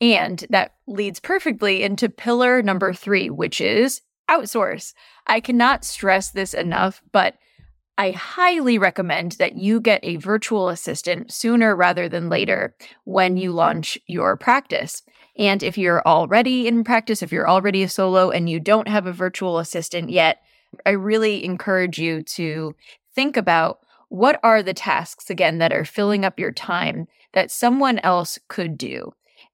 And 0.00 0.44
that 0.50 0.74
leads 0.86 1.20
perfectly 1.20 1.82
into 1.82 2.08
pillar 2.08 2.62
number 2.62 2.92
three, 2.92 3.30
which 3.30 3.60
is 3.60 4.02
outsource. 4.30 4.92
I 5.26 5.40
cannot 5.40 5.84
stress 5.84 6.30
this 6.30 6.52
enough, 6.52 7.02
but 7.12 7.34
I 7.98 8.10
highly 8.10 8.76
recommend 8.76 9.32
that 9.32 9.56
you 9.56 9.80
get 9.80 10.00
a 10.02 10.16
virtual 10.16 10.68
assistant 10.68 11.32
sooner 11.32 11.74
rather 11.74 12.08
than 12.08 12.28
later 12.28 12.74
when 13.04 13.38
you 13.38 13.52
launch 13.52 13.96
your 14.06 14.36
practice. 14.36 15.02
And 15.38 15.62
if 15.62 15.78
you're 15.78 16.06
already 16.06 16.66
in 16.66 16.84
practice, 16.84 17.22
if 17.22 17.32
you're 17.32 17.48
already 17.48 17.82
a 17.82 17.88
solo 17.88 18.30
and 18.30 18.50
you 18.50 18.60
don't 18.60 18.88
have 18.88 19.06
a 19.06 19.12
virtual 19.12 19.58
assistant 19.58 20.10
yet, 20.10 20.42
I 20.84 20.90
really 20.90 21.42
encourage 21.44 21.98
you 21.98 22.22
to 22.22 22.74
think 23.14 23.36
about 23.36 23.78
what 24.08 24.38
are 24.42 24.62
the 24.62 24.74
tasks 24.74 25.30
again 25.30 25.58
that 25.58 25.72
are 25.72 25.84
filling 25.84 26.24
up 26.24 26.38
your 26.38 26.52
time 26.52 27.06
that 27.32 27.50
someone 27.50 27.98
else 28.00 28.38
could 28.48 28.78
do. 28.78 29.12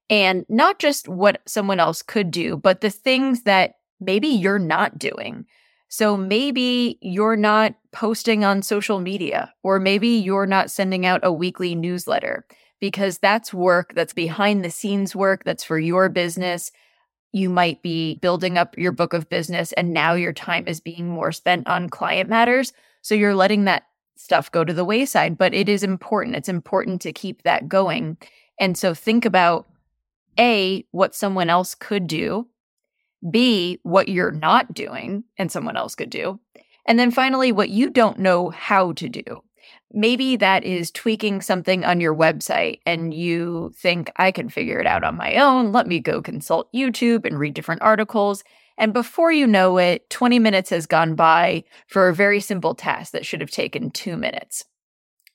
And 0.09 0.45
not 0.47 0.79
just 0.79 1.07
what 1.07 1.41
someone 1.45 1.79
else 1.79 2.01
could 2.01 2.31
do, 2.31 2.55
but 2.57 2.81
the 2.81 2.89
things 2.89 3.43
that 3.43 3.73
maybe 3.99 4.27
you're 4.27 4.59
not 4.59 4.97
doing. 4.97 5.45
So 5.89 6.17
maybe 6.17 6.97
you're 7.01 7.35
not 7.35 7.75
posting 7.91 8.43
on 8.43 8.61
social 8.61 8.99
media, 8.99 9.53
or 9.63 9.79
maybe 9.79 10.07
you're 10.09 10.47
not 10.47 10.71
sending 10.71 11.05
out 11.05 11.21
a 11.23 11.31
weekly 11.31 11.75
newsletter 11.75 12.45
because 12.79 13.17
that's 13.19 13.53
work 13.53 13.93
that's 13.95 14.13
behind 14.13 14.63
the 14.63 14.71
scenes 14.71 15.15
work 15.15 15.43
that's 15.43 15.63
for 15.63 15.79
your 15.79 16.09
business. 16.09 16.71
You 17.31 17.49
might 17.49 17.81
be 17.81 18.15
building 18.15 18.57
up 18.57 18.77
your 18.77 18.91
book 18.91 19.13
of 19.13 19.29
business, 19.29 19.71
and 19.73 19.93
now 19.93 20.13
your 20.13 20.33
time 20.33 20.67
is 20.67 20.79
being 20.79 21.07
more 21.09 21.31
spent 21.31 21.67
on 21.67 21.89
client 21.89 22.29
matters. 22.29 22.73
So 23.01 23.13
you're 23.15 23.35
letting 23.35 23.65
that 23.65 23.83
stuff 24.15 24.51
go 24.51 24.63
to 24.63 24.73
the 24.73 24.85
wayside, 24.85 25.37
but 25.37 25.53
it 25.53 25.67
is 25.67 25.83
important. 25.83 26.35
It's 26.35 26.49
important 26.49 27.01
to 27.01 27.13
keep 27.13 27.43
that 27.43 27.67
going. 27.67 28.17
And 28.59 28.77
so 28.77 28.93
think 28.93 29.25
about 29.25 29.67
A, 30.39 30.85
what 30.91 31.15
someone 31.15 31.49
else 31.49 31.75
could 31.75 32.07
do 32.07 32.47
B, 33.29 33.79
what 33.83 34.09
you're 34.09 34.31
not 34.31 34.73
doing 34.73 35.23
and 35.37 35.51
someone 35.51 35.77
else 35.77 35.95
could 35.95 36.09
do. 36.09 36.39
And 36.85 36.99
then 36.99 37.11
finally, 37.11 37.51
what 37.51 37.69
you 37.69 37.89
don't 37.89 38.19
know 38.19 38.49
how 38.49 38.91
to 38.93 39.07
do. 39.07 39.23
Maybe 39.91 40.35
that 40.37 40.63
is 40.63 40.91
tweaking 40.91 41.41
something 41.41 41.85
on 41.85 42.01
your 42.01 42.15
website 42.15 42.79
and 42.85 43.13
you 43.13 43.71
think, 43.77 44.11
I 44.17 44.31
can 44.31 44.49
figure 44.49 44.79
it 44.79 44.87
out 44.87 45.03
on 45.03 45.15
my 45.15 45.35
own. 45.35 45.71
Let 45.71 45.87
me 45.87 45.99
go 45.99 46.21
consult 46.21 46.73
YouTube 46.73 47.25
and 47.25 47.39
read 47.39 47.53
different 47.53 47.81
articles. 47.81 48.43
And 48.77 48.93
before 48.93 49.31
you 49.31 49.45
know 49.47 49.77
it, 49.77 50.09
20 50.09 50.39
minutes 50.39 50.69
has 50.71 50.85
gone 50.85 51.15
by 51.15 51.63
for 51.87 52.09
a 52.09 52.15
very 52.15 52.39
simple 52.39 52.75
task 52.75 53.11
that 53.11 53.25
should 53.25 53.41
have 53.41 53.51
taken 53.51 53.91
two 53.91 54.17
minutes. 54.17 54.65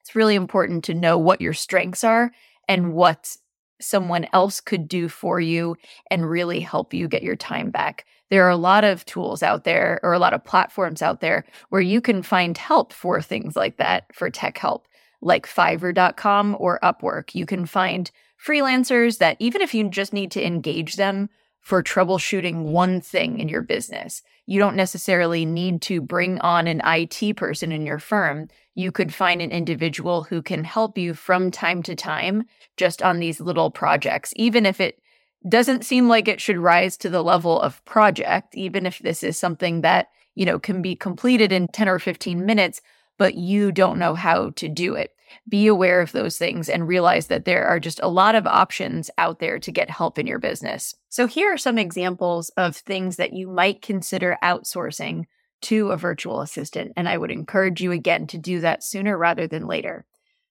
It's 0.00 0.14
really 0.14 0.35
important 0.35 0.85
to 0.85 0.95
know 0.95 1.18
what 1.18 1.40
your 1.40 1.52
strengths 1.52 2.02
are 2.02 2.33
and 2.66 2.92
what 2.92 3.37
someone 3.80 4.26
else 4.33 4.61
could 4.61 4.88
do 4.88 5.09
for 5.09 5.40
you 5.40 5.76
and 6.11 6.28
really 6.28 6.61
help 6.61 6.92
you 6.92 7.09
get 7.09 7.23
your 7.23 7.37
time 7.37 7.71
back. 7.71 8.04
There 8.30 8.45
are 8.45 8.50
a 8.50 8.57
lot 8.57 8.85
of 8.85 9.04
tools 9.07 9.42
out 9.42 9.64
there 9.64 10.00
or 10.02 10.12
a 10.12 10.18
lot 10.18 10.35
of 10.35 10.45
platforms 10.45 11.00
out 11.00 11.21
there 11.21 11.45
where 11.71 11.80
you 11.80 12.00
can 12.00 12.23
find 12.23 12.59
help 12.59 12.92
for 12.92 13.23
things 13.23 13.57
like 13.57 13.76
that 13.78 14.04
for 14.14 14.30
tech 14.30 14.59
help, 14.59 14.87
like 15.23 15.47
Fiverr.com 15.47 16.57
or 16.59 16.78
Upwork. 16.83 17.35
You 17.35 17.47
can 17.47 17.66
find 17.66 18.11
freelancers 18.45 19.18
that, 19.18 19.37
even 19.38 19.62
if 19.62 19.75
you 19.75 19.88
just 19.88 20.12
need 20.12 20.30
to 20.33 20.47
engage 20.47 20.97
them 20.97 21.28
for 21.69 21.83
troubleshooting 21.83 22.63
one 22.63 23.01
thing 23.01 23.39
in 23.39 23.49
your 23.49 23.63
business, 23.63 24.23
you 24.47 24.59
don't 24.59 24.77
necessarily 24.77 25.45
need 25.45 25.83
to 25.83 26.01
bring 26.01 26.39
on 26.41 26.67
an 26.67 26.81
IT 26.85 27.37
person 27.37 27.73
in 27.73 27.85
your 27.85 27.99
firm 27.99 28.49
you 28.79 28.93
could 28.93 29.13
find 29.13 29.43
an 29.43 29.51
individual 29.51 30.23
who 30.23 30.41
can 30.41 30.63
help 30.63 30.97
you 30.97 31.13
from 31.13 31.51
time 31.51 31.83
to 31.83 31.97
time 31.97 32.45
just 32.77 33.03
on 33.03 33.19
these 33.19 33.41
little 33.41 33.73
projects, 33.73 34.33
even 34.37 34.65
if 34.65 34.81
it 34.81 35.01
doesn't 35.49 35.85
seem 35.85 36.07
like 36.07 36.29
it 36.29 36.41
should 36.41 36.59
rise 36.59 36.97
to 36.97 37.11
the 37.11 37.25
level 37.25 37.61
of 37.61 37.85
project, 37.85 38.55
even 38.55 38.87
if 38.87 39.01
this 39.01 39.25
is 39.25 39.37
something 39.37 39.81
that, 39.81 40.11
you 40.37 40.47
know, 40.47 40.61
can 40.61 40.81
be 40.81 40.95
completed 40.95 41.51
in 41.51 41.67
10 41.67 41.89
or 41.89 41.99
15 41.99 42.47
minutes, 42.47 42.81
but 43.19 43.35
you 43.35 43.73
don't 43.73 43.99
know 43.99 44.15
how 44.15 44.51
to 44.51 44.69
do 44.69 44.95
it. 44.95 45.13
Be 45.49 45.66
aware 45.66 46.00
of 46.00 46.12
those 46.12 46.38
things 46.38 46.68
and 46.68 46.88
realize 46.88 47.26
that 47.26 47.44
there 47.44 47.66
are 47.66 47.80
just 47.80 48.00
a 48.02 48.08
lot 48.08 48.35
of 48.35 48.47
options 48.47 49.11
out 49.18 49.38
there 49.38 49.58
to 49.58 49.73
get 49.73 49.90
help 49.90 50.18
in 50.18 50.26
your 50.26 50.38
business. 50.38 50.94
So, 51.08 51.26
here 51.26 51.52
are 51.52 51.58
some 51.58 51.78
examples 51.78 52.50
of 52.50 52.76
things 52.76 53.16
that 53.16 53.32
you 53.32 53.49
might 53.49 53.82
consider 53.82 54.38
outsourcing 54.42 55.25
to 55.61 55.90
a 55.90 55.97
virtual 55.97 56.40
assistant. 56.40 56.92
And 56.97 57.08
I 57.08 57.18
would 57.18 57.30
encourage 57.30 57.80
you 57.80 57.92
again 57.92 58.26
to 58.28 58.38
do 58.38 58.61
that 58.61 58.85
sooner 58.85 59.16
rather 59.18 59.47
than 59.47 59.66
later. 59.66 60.06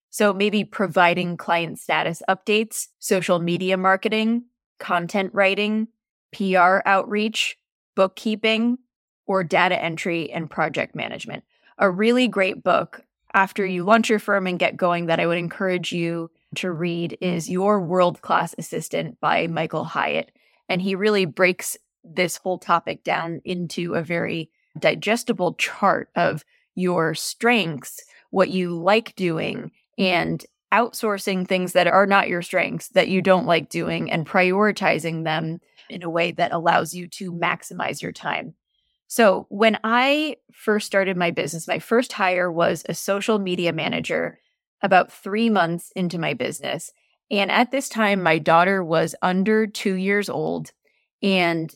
So 0.10 0.34
maybe 0.34 0.64
providing 0.64 1.38
client 1.38 1.80
status 1.80 2.22
updates, 2.30 2.88
social 3.00 3.40
media 3.40 3.78
marketing, 3.78 4.46
content 4.80 5.32
writing, 5.34 5.88
PR 6.34 6.80
outreach, 6.86 7.58
bookkeeping, 7.96 8.78
or 9.26 9.44
data 9.44 9.82
entry 9.82 10.32
and 10.32 10.50
project 10.50 10.96
management. 10.96 11.44
A 11.78 11.90
really 11.90 12.28
great 12.28 12.64
book 12.64 13.02
after 13.38 13.64
you 13.64 13.84
launch 13.84 14.10
your 14.10 14.18
firm 14.18 14.48
and 14.48 14.58
get 14.58 14.76
going 14.76 15.06
that 15.06 15.20
I 15.20 15.28
would 15.28 15.38
encourage 15.38 15.92
you 15.92 16.32
to 16.56 16.72
read 16.72 17.20
is 17.22 17.48
Your 17.48 17.80
World 17.80 18.20
Class 18.24 18.56
Assistant 18.58 19.20
by 19.20 19.46
Michael 19.46 19.84
Hyatt. 19.84 20.32
And 20.68 20.82
he 20.82 20.96
really 20.96 21.26
breaks 21.26 21.78
this 22.04 22.38
whole 22.38 22.58
topic 22.58 23.04
down 23.04 23.42
into 23.46 23.94
a 23.94 24.02
very 24.02 24.50
digestible 24.80 25.54
chart 25.54 26.10
of 26.16 26.44
your 26.74 27.14
strengths, 27.14 28.04
what 28.32 28.50
you 28.50 28.76
like 28.76 29.16
doing, 29.16 29.70
and 30.00 30.44
outsourcing 30.74 31.48
things 31.48 31.74
that 31.74 31.86
are 31.86 32.08
not 32.08 32.30
your 32.30 32.42
strengths 32.42 32.88
that 32.90 33.08
you 33.08 33.22
don't 33.22 33.46
like 33.46 33.70
doing 33.70 34.10
and 34.10 34.26
prioritizing 34.26 35.26
them 35.26 35.60
in 35.92 36.02
a 36.02 36.10
way 36.10 36.32
that 36.32 36.54
allows 36.54 36.96
you 36.96 37.08
to 37.08 37.32
maximize 37.32 38.02
your 38.02 38.12
time. 38.12 38.56
So, 39.08 39.46
when 39.50 39.80
I 39.84 40.36
first 40.52 40.86
started 40.86 41.16
my 41.16 41.32
business, 41.32 41.68
my 41.68 41.80
first 41.80 42.14
hire 42.14 42.52
was 42.52 42.84
a 42.88 42.94
social 42.94 43.40
media 43.40 43.72
manager 43.72 44.40
about 44.82 45.12
three 45.12 45.50
months 45.50 45.92
into 45.96 46.20
my 46.20 46.34
business. 46.34 46.92
And 47.32 47.52
at 47.52 47.72
this 47.72 47.90
time, 47.90 48.22
my 48.22 48.38
daughter 48.38 48.84
was 48.84 49.16
under 49.22 49.66
two 49.66 49.96
years 49.96 50.30
old. 50.30 50.72
And 51.24 51.74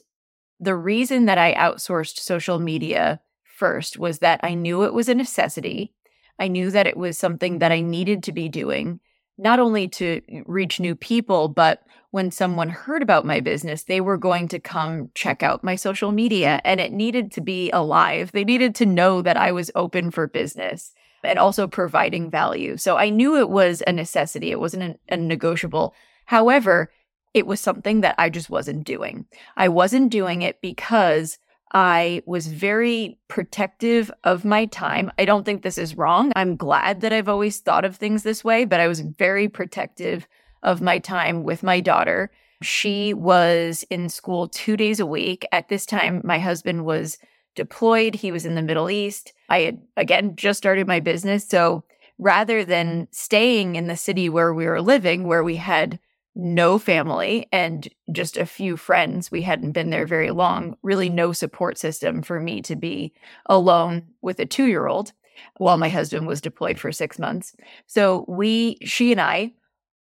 the 0.59 0.75
reason 0.75 1.25
that 1.25 1.37
I 1.37 1.53
outsourced 1.55 2.19
social 2.19 2.59
media 2.59 3.21
first 3.43 3.97
was 3.97 4.19
that 4.19 4.39
I 4.43 4.53
knew 4.53 4.83
it 4.83 4.93
was 4.93 5.09
a 5.09 5.15
necessity. 5.15 5.93
I 6.37 6.47
knew 6.47 6.69
that 6.71 6.87
it 6.87 6.97
was 6.97 7.17
something 7.17 7.59
that 7.59 7.71
I 7.71 7.81
needed 7.81 8.23
to 8.23 8.31
be 8.31 8.49
doing, 8.49 8.99
not 9.37 9.59
only 9.59 9.87
to 9.89 10.21
reach 10.45 10.79
new 10.79 10.95
people, 10.95 11.47
but 11.47 11.81
when 12.11 12.29
someone 12.29 12.69
heard 12.69 13.01
about 13.01 13.25
my 13.25 13.39
business, 13.39 13.83
they 13.83 14.01
were 14.01 14.17
going 14.17 14.47
to 14.49 14.59
come 14.59 15.09
check 15.15 15.41
out 15.41 15.63
my 15.63 15.75
social 15.75 16.11
media 16.11 16.61
and 16.63 16.79
it 16.79 16.91
needed 16.91 17.31
to 17.31 17.41
be 17.41 17.71
alive. 17.71 18.31
They 18.33 18.43
needed 18.43 18.75
to 18.75 18.85
know 18.85 19.21
that 19.21 19.37
I 19.37 19.53
was 19.53 19.71
open 19.75 20.11
for 20.11 20.27
business 20.27 20.93
and 21.23 21.39
also 21.39 21.67
providing 21.67 22.29
value. 22.29 22.77
So 22.77 22.97
I 22.97 23.09
knew 23.09 23.37
it 23.37 23.49
was 23.49 23.81
a 23.87 23.93
necessity. 23.93 24.51
It 24.51 24.59
wasn't 24.59 24.99
a, 25.09 25.17
negotiable. 25.17 25.95
However, 26.25 26.91
it 27.33 27.47
was 27.47 27.61
something 27.61 28.01
that 28.01 28.15
I 28.17 28.29
just 28.29 28.49
wasn't 28.49 28.85
doing. 28.85 29.25
I 29.55 29.69
wasn't 29.69 30.11
doing 30.11 30.41
it 30.41 30.59
because 30.61 31.39
I 31.73 32.21
was 32.25 32.47
very 32.47 33.19
protective 33.29 34.11
of 34.25 34.43
my 34.43 34.65
time. 34.65 35.11
I 35.17 35.23
don't 35.23 35.45
think 35.45 35.61
this 35.61 35.77
is 35.77 35.97
wrong. 35.97 36.33
I'm 36.35 36.57
glad 36.57 36.99
that 37.01 37.13
I've 37.13 37.29
always 37.29 37.59
thought 37.59 37.85
of 37.85 37.95
things 37.95 38.23
this 38.23 38.43
way, 38.43 38.65
but 38.65 38.81
I 38.81 38.89
was 38.89 38.99
very 38.99 39.47
protective 39.47 40.27
of 40.63 40.81
my 40.81 40.99
time 40.99 41.43
with 41.43 41.63
my 41.63 41.79
daughter. 41.79 42.31
She 42.61 43.13
was 43.13 43.83
in 43.89 44.09
school 44.09 44.47
two 44.47 44.77
days 44.77 44.99
a 44.99 45.05
week. 45.05 45.45
At 45.51 45.69
this 45.69 45.85
time, 45.85 46.21
my 46.23 46.39
husband 46.39 46.85
was 46.85 47.17
deployed, 47.55 48.15
he 48.15 48.31
was 48.31 48.45
in 48.45 48.55
the 48.55 48.61
Middle 48.61 48.89
East. 48.89 49.33
I 49.49 49.61
had, 49.61 49.81
again, 49.97 50.35
just 50.35 50.57
started 50.57 50.87
my 50.87 50.99
business. 50.99 51.47
So 51.47 51.83
rather 52.17 52.63
than 52.63 53.07
staying 53.11 53.75
in 53.75 53.87
the 53.87 53.97
city 53.97 54.29
where 54.29 54.53
we 54.53 54.65
were 54.67 54.81
living, 54.81 55.25
where 55.25 55.43
we 55.43 55.57
had 55.57 55.99
no 56.35 56.79
family 56.79 57.47
and 57.51 57.87
just 58.11 58.37
a 58.37 58.45
few 58.45 58.77
friends. 58.77 59.31
We 59.31 59.41
hadn't 59.41 59.73
been 59.73 59.89
there 59.89 60.05
very 60.05 60.31
long, 60.31 60.77
really 60.81 61.09
no 61.09 61.33
support 61.33 61.77
system 61.77 62.21
for 62.21 62.39
me 62.39 62.61
to 62.63 62.75
be 62.75 63.13
alone 63.47 64.07
with 64.21 64.39
a 64.39 64.45
two 64.45 64.65
year 64.67 64.87
old 64.87 65.11
while 65.57 65.77
my 65.77 65.89
husband 65.89 66.27
was 66.27 66.39
deployed 66.39 66.79
for 66.79 66.91
six 66.91 67.19
months. 67.19 67.55
So 67.87 68.25
we, 68.27 68.77
she 68.83 69.11
and 69.11 69.19
I, 69.19 69.53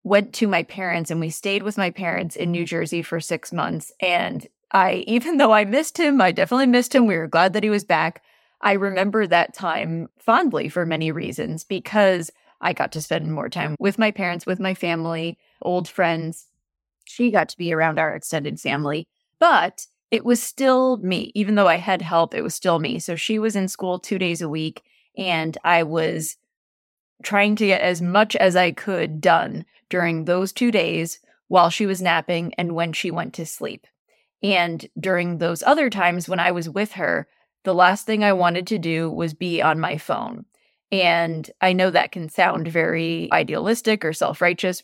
went 0.03 0.33
to 0.33 0.47
my 0.47 0.63
parents 0.63 1.09
and 1.09 1.19
we 1.19 1.29
stayed 1.29 1.63
with 1.63 1.77
my 1.77 1.89
parents 1.89 2.35
in 2.35 2.51
New 2.51 2.65
Jersey 2.65 3.01
for 3.01 3.19
six 3.19 3.53
months. 3.53 3.91
And 3.99 4.45
I, 4.71 4.95
even 5.07 5.37
though 5.37 5.51
I 5.51 5.65
missed 5.65 5.97
him, 5.97 6.21
I 6.21 6.31
definitely 6.31 6.67
missed 6.67 6.93
him. 6.93 7.05
We 7.05 7.17
were 7.17 7.27
glad 7.27 7.53
that 7.53 7.63
he 7.63 7.69
was 7.69 7.83
back. 7.83 8.21
I 8.61 8.73
remember 8.73 9.27
that 9.27 9.53
time 9.53 10.09
fondly 10.17 10.69
for 10.69 10.85
many 10.85 11.11
reasons 11.11 11.63
because 11.63 12.31
I 12.61 12.71
got 12.71 12.93
to 12.93 13.01
spend 13.01 13.31
more 13.31 13.49
time 13.49 13.75
with 13.77 13.99
my 13.99 14.11
parents, 14.11 14.45
with 14.45 14.59
my 14.59 14.73
family 14.73 15.37
old 15.61 15.87
friends. 15.87 16.47
She 17.05 17.29
got 17.29 17.49
to 17.49 17.57
be 17.57 17.73
around 17.73 17.99
our 17.99 18.15
extended 18.15 18.59
family, 18.59 19.07
but 19.37 19.85
it 20.11 20.23
was 20.23 20.41
still 20.41 20.97
me. 20.97 21.31
Even 21.35 21.55
though 21.55 21.67
I 21.67 21.75
had 21.75 22.01
help, 22.01 22.33
it 22.33 22.41
was 22.41 22.55
still 22.55 22.79
me. 22.79 22.99
So 22.99 23.15
she 23.15 23.37
was 23.37 23.57
in 23.57 23.67
school 23.67 23.99
two 23.99 24.17
days 24.17 24.41
a 24.41 24.47
week, 24.47 24.83
and 25.17 25.57
I 25.65 25.83
was 25.83 26.37
trying 27.23 27.55
to 27.57 27.67
get 27.67 27.81
as 27.81 28.01
much 28.01 28.35
as 28.35 28.55
I 28.55 28.71
could 28.71 29.21
done 29.21 29.65
during 29.89 30.25
those 30.25 30.51
two 30.51 30.71
days 30.71 31.19
while 31.47 31.69
she 31.69 31.85
was 31.85 32.01
napping 32.01 32.53
and 32.55 32.75
when 32.75 32.93
she 32.93 33.11
went 33.11 33.33
to 33.35 33.45
sleep. 33.45 33.87
And 34.41 34.85
during 34.99 35.37
those 35.37 35.63
other 35.63 35.89
times 35.89 36.27
when 36.27 36.39
I 36.39 36.51
was 36.51 36.69
with 36.69 36.93
her, 36.93 37.27
the 37.63 37.73
last 37.73 38.05
thing 38.05 38.23
I 38.23 38.33
wanted 38.33 38.67
to 38.67 38.77
do 38.77 39.09
was 39.09 39.33
be 39.33 39.61
on 39.61 39.79
my 39.79 39.97
phone. 39.97 40.45
And 40.91 41.49
I 41.61 41.73
know 41.73 41.89
that 41.89 42.11
can 42.11 42.29
sound 42.29 42.67
very 42.67 43.29
idealistic 43.31 44.03
or 44.05 44.13
self 44.13 44.41
righteous, 44.41 44.83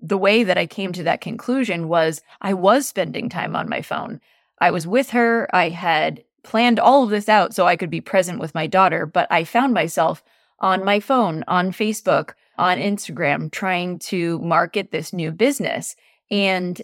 the 0.00 0.18
way 0.18 0.44
that 0.44 0.58
I 0.58 0.66
came 0.66 0.92
to 0.92 1.02
that 1.02 1.20
conclusion 1.20 1.88
was 1.88 2.22
I 2.40 2.54
was 2.54 2.86
spending 2.86 3.28
time 3.28 3.56
on 3.56 3.68
my 3.68 3.82
phone. 3.82 4.20
I 4.60 4.70
was 4.70 4.86
with 4.86 5.10
her. 5.10 5.48
I 5.54 5.70
had 5.70 6.22
planned 6.44 6.78
all 6.78 7.02
of 7.04 7.10
this 7.10 7.28
out 7.28 7.54
so 7.54 7.66
I 7.66 7.76
could 7.76 7.90
be 7.90 8.00
present 8.00 8.38
with 8.38 8.54
my 8.54 8.66
daughter, 8.66 9.06
but 9.06 9.26
I 9.30 9.44
found 9.44 9.74
myself 9.74 10.22
on 10.62 10.84
my 10.84 11.00
phone, 11.00 11.44
on 11.48 11.72
Facebook, 11.72 12.30
on 12.56 12.78
Instagram, 12.78 13.50
trying 13.50 13.98
to 13.98 14.38
market 14.38 14.90
this 14.90 15.12
new 15.12 15.30
business. 15.30 15.96
And 16.30 16.80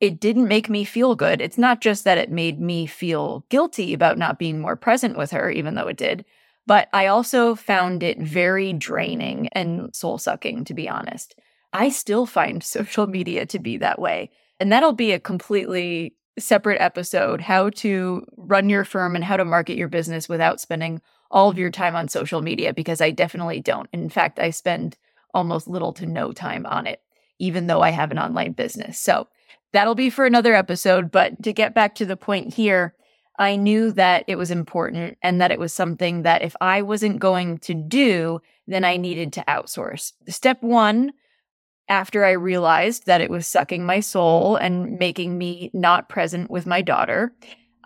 it 0.00 0.20
didn't 0.20 0.48
make 0.48 0.70
me 0.70 0.84
feel 0.84 1.14
good. 1.14 1.40
It's 1.40 1.58
not 1.58 1.80
just 1.80 2.04
that 2.04 2.18
it 2.18 2.30
made 2.30 2.60
me 2.60 2.86
feel 2.86 3.44
guilty 3.48 3.92
about 3.92 4.18
not 4.18 4.38
being 4.38 4.60
more 4.60 4.76
present 4.76 5.16
with 5.16 5.32
her, 5.32 5.50
even 5.50 5.74
though 5.74 5.88
it 5.88 5.96
did, 5.96 6.24
but 6.66 6.88
I 6.92 7.06
also 7.06 7.54
found 7.54 8.02
it 8.02 8.20
very 8.20 8.72
draining 8.72 9.48
and 9.52 9.94
soul 9.94 10.18
sucking, 10.18 10.64
to 10.66 10.74
be 10.74 10.88
honest. 10.88 11.34
I 11.72 11.88
still 11.88 12.26
find 12.26 12.62
social 12.62 13.06
media 13.06 13.46
to 13.46 13.58
be 13.58 13.78
that 13.78 13.98
way. 13.98 14.30
And 14.60 14.72
that'll 14.72 14.92
be 14.92 15.12
a 15.12 15.20
completely 15.20 16.14
separate 16.38 16.80
episode 16.80 17.40
how 17.40 17.70
to 17.70 18.24
run 18.36 18.68
your 18.68 18.84
firm 18.84 19.16
and 19.16 19.24
how 19.24 19.36
to 19.36 19.44
market 19.44 19.76
your 19.76 19.88
business 19.88 20.28
without 20.28 20.60
spending 20.60 21.00
all 21.30 21.48
of 21.48 21.58
your 21.58 21.70
time 21.70 21.94
on 21.94 22.08
social 22.08 22.42
media, 22.42 22.72
because 22.72 23.00
I 23.00 23.10
definitely 23.10 23.60
don't. 23.60 23.88
In 23.92 24.08
fact, 24.08 24.38
I 24.38 24.50
spend 24.50 24.96
almost 25.34 25.68
little 25.68 25.92
to 25.94 26.06
no 26.06 26.32
time 26.32 26.64
on 26.66 26.86
it, 26.86 27.02
even 27.38 27.66
though 27.66 27.82
I 27.82 27.90
have 27.90 28.10
an 28.10 28.18
online 28.18 28.52
business. 28.52 28.98
So 28.98 29.28
that'll 29.72 29.94
be 29.94 30.10
for 30.10 30.24
another 30.24 30.54
episode. 30.54 31.10
But 31.10 31.42
to 31.42 31.52
get 31.52 31.74
back 31.74 31.94
to 31.96 32.06
the 32.06 32.16
point 32.16 32.54
here, 32.54 32.94
I 33.38 33.56
knew 33.56 33.92
that 33.92 34.24
it 34.26 34.36
was 34.36 34.50
important 34.50 35.16
and 35.22 35.40
that 35.40 35.52
it 35.52 35.60
was 35.60 35.72
something 35.72 36.22
that 36.22 36.42
if 36.42 36.56
I 36.60 36.82
wasn't 36.82 37.20
going 37.20 37.58
to 37.58 37.74
do, 37.74 38.40
then 38.66 38.84
I 38.84 38.96
needed 38.96 39.32
to 39.34 39.44
outsource. 39.46 40.12
Step 40.28 40.62
one 40.62 41.12
after 41.88 42.24
I 42.24 42.32
realized 42.32 43.06
that 43.06 43.20
it 43.20 43.30
was 43.30 43.46
sucking 43.46 43.86
my 43.86 44.00
soul 44.00 44.56
and 44.56 44.98
making 44.98 45.38
me 45.38 45.70
not 45.72 46.08
present 46.08 46.50
with 46.50 46.66
my 46.66 46.82
daughter, 46.82 47.32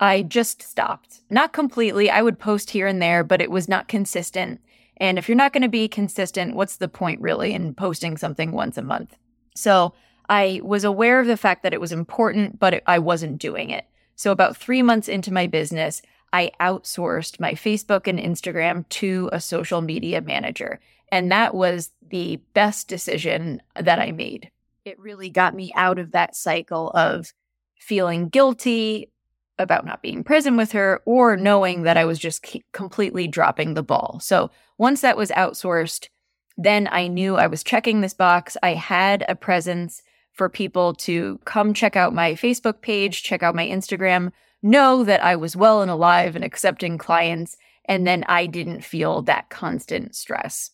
I 0.03 0.23
just 0.23 0.63
stopped. 0.63 1.21
Not 1.31 1.53
completely. 1.53 2.11
I 2.11 2.23
would 2.23 2.41
post 2.41 2.71
here 2.71 2.89
and 2.89 3.01
there, 3.01 3.23
but 3.23 3.41
it 3.41 3.53
was 3.53 3.69
not 3.69 3.87
consistent. 3.87 4.61
And 4.97 5.17
if 5.17 5.29
you're 5.29 5.37
not 5.37 5.53
going 5.53 5.63
to 5.63 5.69
be 5.69 5.87
consistent, 5.87 6.57
what's 6.57 6.77
the 6.77 6.89
point 6.89 7.21
really 7.21 7.53
in 7.53 7.73
posting 7.73 8.17
something 8.17 8.51
once 8.51 8.77
a 8.77 8.83
month? 8.83 9.17
So 9.55 9.95
I 10.29 10.61
was 10.65 10.83
aware 10.83 11.21
of 11.21 11.29
the 11.29 11.37
fact 11.37 11.63
that 11.63 11.73
it 11.73 11.81
was 11.81 11.93
important, 11.93 12.59
but 12.59 12.75
it, 12.75 12.83
I 12.85 12.99
wasn't 12.99 13.39
doing 13.39 13.71
it. 13.71 13.87
So 14.17 14.33
about 14.33 14.57
three 14.57 14.83
months 14.83 15.07
into 15.07 15.33
my 15.33 15.47
business, 15.47 16.03
I 16.33 16.51
outsourced 16.61 17.39
my 17.39 17.53
Facebook 17.53 18.09
and 18.09 18.19
Instagram 18.19 18.89
to 18.89 19.31
a 19.33 19.39
social 19.39 19.83
media 19.83 20.21
manager. 20.21 20.81
And 21.13 21.31
that 21.31 21.55
was 21.55 21.93
the 22.11 22.41
best 22.55 22.89
decision 22.89 23.63
that 23.79 24.01
I 24.01 24.11
made. 24.11 24.51
It 24.85 24.99
really 24.99 25.31
got 25.31 25.55
me 25.55 25.73
out 25.77 26.01
of 26.01 26.11
that 26.11 26.35
cycle 26.35 26.91
of 26.91 27.33
feeling 27.79 28.29
guilty 28.29 29.12
about 29.59 29.85
not 29.85 30.03
being 30.03 30.25
present 30.25 30.57
with 30.57 30.73
her 30.73 31.01
or 31.05 31.37
knowing 31.37 31.83
that 31.83 31.97
I 31.97 32.05
was 32.05 32.19
just 32.19 32.45
completely 32.73 33.29
dropping 33.29 33.75
the 33.75 33.83
ball. 33.83 34.19
So 34.23 34.51
once 34.79 35.01
that 35.03 35.17
was 35.17 35.31
outsourced, 35.31 36.09
then 36.57 36.89
I 36.91 37.07
knew 37.09 37.37
I 37.37 37.47
was 37.47 37.63
checking 37.63 38.01
this 38.01 38.15
box. 38.15 38.57
I 38.63 38.75
had 38.75 39.25
a 39.29 39.35
presence 39.35 40.03
for 40.33 40.49
people 40.49 40.95
to 40.95 41.39
come 41.45 41.75
check 41.75 41.97
out 41.97 42.15
my 42.15 42.33
Facebook 42.33 42.81
page, 42.81 43.23
check 43.23 43.43
out 43.43 43.55
my 43.55 43.67
Instagram, 43.67 44.33
know 44.63 45.05
that 45.05 45.23
I 45.23 45.37
was 45.37 45.57
well 45.57 45.83
and 45.83 45.91
alive 45.91 46.35
and 46.37 46.45
accepting 46.45 46.99
clients. 46.99 47.57
And 47.85 48.07
then 48.07 48.25
I 48.29 48.47
didn't 48.47 48.83
feel 48.85 49.23
that 49.23 49.51
constant 49.51 50.15
stress. 50.15 50.71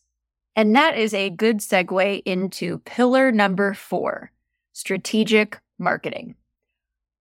And 0.55 0.75
that 0.77 0.99
is 0.99 1.15
a 1.15 1.31
good 1.31 1.59
segue 1.59 2.23
into 2.25 2.79
pillar 2.79 3.33
number 3.33 3.75
four 3.75 4.33
strategic 4.73 5.61
marketing. 5.79 6.35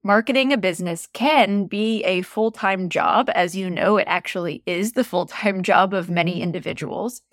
Marketing 0.07 0.53
a 0.53 0.57
business 0.57 1.05
can 1.11 1.65
be 1.65 2.01
a 2.05 2.21
full 2.21 2.49
time 2.49 2.87
job. 2.87 3.29
As 3.35 3.57
you 3.57 3.69
know, 3.69 3.97
it 3.97 4.05
actually 4.07 4.63
is 4.65 4.93
the 4.93 5.03
full 5.03 5.25
time 5.25 5.63
job 5.63 5.93
of 5.93 6.09
many 6.09 6.35
mm-hmm. 6.35 6.43
individuals. 6.43 7.23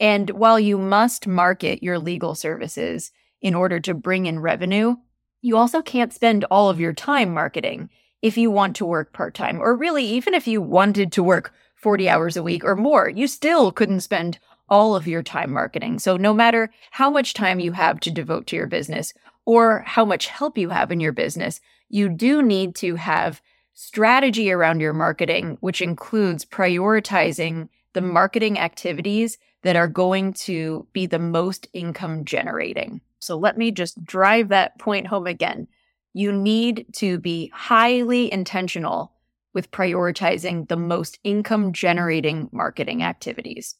And 0.00 0.30
while 0.30 0.58
you 0.58 0.76
must 0.76 1.28
market 1.28 1.84
your 1.84 2.00
legal 2.00 2.34
services 2.34 3.12
in 3.40 3.54
order 3.54 3.78
to 3.78 3.94
bring 3.94 4.26
in 4.26 4.40
revenue, 4.40 4.96
you 5.40 5.56
also 5.56 5.82
can't 5.82 6.12
spend 6.12 6.44
all 6.50 6.68
of 6.68 6.80
your 6.80 6.92
time 6.92 7.32
marketing. 7.32 7.90
if 8.22 8.36
you 8.36 8.50
want 8.50 8.74
to 8.74 8.84
work 8.84 9.12
part 9.12 9.32
time, 9.32 9.60
or 9.60 9.76
really, 9.76 10.04
even 10.04 10.34
if 10.34 10.48
you 10.48 10.60
wanted 10.60 11.12
to 11.12 11.22
work 11.22 11.52
40 11.76 12.08
hours 12.08 12.36
a 12.36 12.42
week 12.42 12.64
or 12.64 12.74
more, 12.74 13.08
you 13.08 13.28
still 13.28 13.70
couldn't 13.70 14.00
spend 14.00 14.40
all 14.68 14.96
of 14.96 15.06
your 15.06 15.22
time 15.22 15.52
marketing. 15.52 16.00
So, 16.00 16.16
no 16.16 16.34
matter 16.34 16.72
how 16.90 17.08
much 17.08 17.34
time 17.34 17.60
you 17.60 17.70
have 17.70 18.00
to 18.00 18.10
devote 18.10 18.48
to 18.48 18.56
your 18.56 18.66
business 18.66 19.14
or 19.44 19.84
how 19.86 20.04
much 20.04 20.26
help 20.26 20.58
you 20.58 20.70
have 20.70 20.90
in 20.90 20.98
your 20.98 21.12
business, 21.12 21.60
you 21.88 22.08
do 22.08 22.42
need 22.42 22.74
to 22.76 22.96
have 22.96 23.40
strategy 23.74 24.50
around 24.50 24.80
your 24.80 24.92
marketing, 24.92 25.58
which 25.60 25.82
includes 25.82 26.44
prioritizing 26.44 27.68
the 27.92 28.00
marketing 28.00 28.58
activities 28.58 29.38
that 29.62 29.76
are 29.76 29.88
going 29.88 30.32
to 30.32 30.86
be 30.92 31.06
the 31.06 31.18
most 31.18 31.66
income 31.72 32.24
generating. 32.24 33.00
So, 33.18 33.36
let 33.36 33.56
me 33.58 33.70
just 33.70 34.02
drive 34.04 34.48
that 34.48 34.78
point 34.78 35.06
home 35.06 35.26
again. 35.26 35.68
You 36.12 36.32
need 36.32 36.86
to 36.94 37.18
be 37.18 37.50
highly 37.54 38.32
intentional 38.32 39.12
with 39.56 39.70
prioritizing 39.70 40.68
the 40.68 40.76
most 40.76 41.18
income 41.24 41.72
generating 41.72 42.48
marketing 42.52 43.02
activities. 43.02 43.74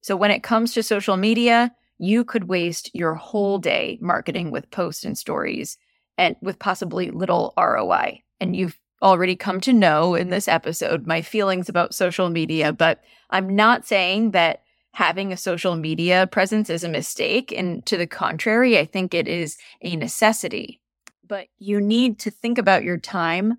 So 0.00 0.16
when 0.16 0.32
it 0.32 0.42
comes 0.42 0.74
to 0.74 0.82
social 0.82 1.16
media, 1.16 1.72
you 1.98 2.24
could 2.24 2.48
waste 2.48 2.90
your 2.92 3.14
whole 3.14 3.58
day 3.58 3.98
marketing 4.00 4.50
with 4.50 4.72
posts 4.72 5.04
and 5.04 5.16
stories 5.16 5.78
and 6.18 6.36
with 6.42 6.58
possibly 6.58 7.10
little 7.10 7.54
ROI. 7.56 8.22
And 8.40 8.54
you've 8.56 8.78
already 9.00 9.36
come 9.36 9.60
to 9.60 9.72
know 9.72 10.14
in 10.14 10.30
this 10.30 10.48
episode 10.48 11.06
my 11.06 11.22
feelings 11.22 11.68
about 11.68 11.94
social 11.94 12.28
media, 12.28 12.72
but 12.72 13.02
I'm 13.30 13.54
not 13.54 13.86
saying 13.86 14.30
that 14.30 14.62
having 14.94 15.32
a 15.32 15.36
social 15.36 15.74
media 15.74 16.26
presence 16.26 16.70
is 16.70 16.84
a 16.84 16.88
mistake. 16.88 17.52
And 17.52 17.84
to 17.86 17.96
the 17.96 18.06
contrary, 18.06 18.78
I 18.78 18.84
think 18.84 19.14
it 19.14 19.26
is 19.26 19.56
a 19.80 19.96
necessity. 19.96 20.80
But 21.26 21.48
you 21.58 21.80
need 21.80 22.18
to 22.20 22.30
think 22.30 22.58
about 22.58 22.84
your 22.84 22.98
time 22.98 23.58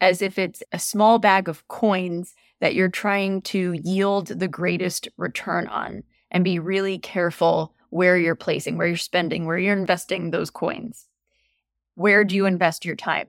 as 0.00 0.22
if 0.22 0.38
it's 0.38 0.62
a 0.72 0.78
small 0.78 1.18
bag 1.18 1.48
of 1.48 1.68
coins 1.68 2.34
that 2.60 2.74
you're 2.74 2.88
trying 2.88 3.42
to 3.42 3.78
yield 3.84 4.28
the 4.28 4.48
greatest 4.48 5.08
return 5.16 5.66
on 5.66 6.02
and 6.30 6.44
be 6.44 6.58
really 6.58 6.98
careful 6.98 7.74
where 7.90 8.16
you're 8.16 8.34
placing, 8.34 8.78
where 8.78 8.86
you're 8.86 8.96
spending, 8.96 9.46
where 9.46 9.58
you're 9.58 9.76
investing 9.76 10.30
those 10.30 10.50
coins. 10.50 11.06
Where 12.00 12.24
do 12.24 12.34
you 12.34 12.46
invest 12.46 12.86
your 12.86 12.96
time? 12.96 13.26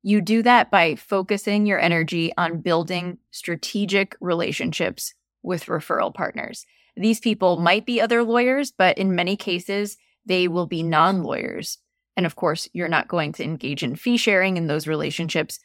You 0.00 0.20
do 0.20 0.40
that 0.44 0.70
by 0.70 0.94
focusing 0.94 1.66
your 1.66 1.80
energy 1.80 2.32
on 2.38 2.60
building 2.60 3.18
strategic 3.32 4.14
relationships 4.20 5.12
with 5.42 5.66
referral 5.66 6.14
partners. 6.14 6.66
These 6.96 7.18
people 7.18 7.56
might 7.56 7.84
be 7.84 8.00
other 8.00 8.22
lawyers, 8.22 8.70
but 8.70 8.96
in 8.96 9.16
many 9.16 9.34
cases, 9.34 9.96
they 10.24 10.46
will 10.46 10.68
be 10.68 10.84
non 10.84 11.24
lawyers. 11.24 11.78
And 12.16 12.26
of 12.26 12.36
course, 12.36 12.68
you're 12.72 12.86
not 12.86 13.08
going 13.08 13.32
to 13.32 13.42
engage 13.42 13.82
in 13.82 13.96
fee 13.96 14.18
sharing 14.18 14.56
in 14.56 14.68
those 14.68 14.86
relationships, 14.86 15.58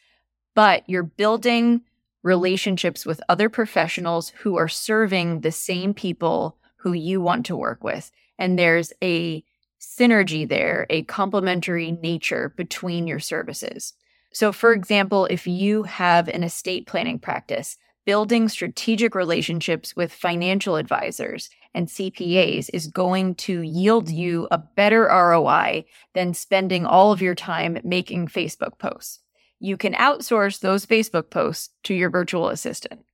but 0.56 0.82
you're 0.88 1.04
building 1.04 1.82
relationships 2.24 3.06
with 3.06 3.20
other 3.28 3.48
professionals 3.48 4.30
who 4.40 4.56
are 4.56 4.66
serving 4.66 5.42
the 5.42 5.52
same 5.52 5.94
people 5.94 6.56
who 6.78 6.92
you 6.92 7.20
want 7.20 7.46
to 7.46 7.54
work 7.54 7.84
with. 7.84 8.10
And 8.36 8.58
there's 8.58 8.92
a 9.00 9.44
synergy 9.82 10.48
there, 10.48 10.86
a 10.88 11.02
complementary 11.02 11.92
nature 11.92 12.54
between 12.56 13.06
your 13.06 13.18
services. 13.18 13.94
So, 14.32 14.52
for 14.52 14.72
example, 14.72 15.26
if 15.26 15.46
you 15.46 15.82
have 15.82 16.28
an 16.28 16.44
estate 16.44 16.86
planning 16.86 17.18
practice, 17.18 17.76
building 18.06 18.48
strategic 18.48 19.14
relationships 19.14 19.94
with 19.94 20.12
financial 20.12 20.76
advisors 20.76 21.50
and 21.74 21.88
CPAs 21.88 22.70
is 22.72 22.86
going 22.86 23.34
to 23.34 23.60
yield 23.62 24.08
you 24.08 24.48
a 24.50 24.58
better 24.58 25.02
ROI 25.04 25.84
than 26.14 26.34
spending 26.34 26.86
all 26.86 27.12
of 27.12 27.22
your 27.22 27.34
time 27.34 27.78
making 27.84 28.28
Facebook 28.28 28.78
posts 28.78 29.22
you 29.62 29.76
can 29.76 29.94
outsource 29.94 30.58
those 30.58 30.84
Facebook 30.84 31.30
posts 31.30 31.70
to 31.84 31.94
your 31.94 32.10
virtual 32.10 32.48
assistant. 32.48 33.04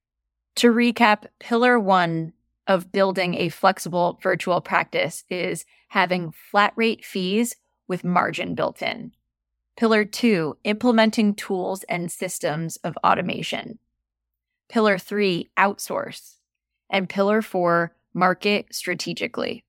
To 0.57 0.72
recap, 0.72 1.26
pillar 1.38 1.78
one 1.78 2.33
of 2.68 2.92
building 2.92 3.35
a 3.35 3.48
flexible 3.48 4.20
virtual 4.22 4.61
practice 4.61 5.24
is 5.28 5.64
having 5.88 6.33
flat 6.50 6.74
rate 6.76 7.04
fees 7.04 7.57
with 7.88 8.04
margin 8.04 8.54
built 8.54 8.83
in. 8.83 9.12
Pillar 9.76 10.04
two, 10.04 10.59
implementing 10.64 11.35
tools 11.35 11.85
and 11.85 12.12
systems 12.12 12.76
of 12.78 12.96
automation. 13.04 13.78
Pillar 14.68 14.98
three, 14.98 15.48
outsource. 15.57 16.35
And 16.90 17.09
pillar 17.09 17.42
four, 17.42 17.94
market 18.12 18.74
strategically. 18.74 19.64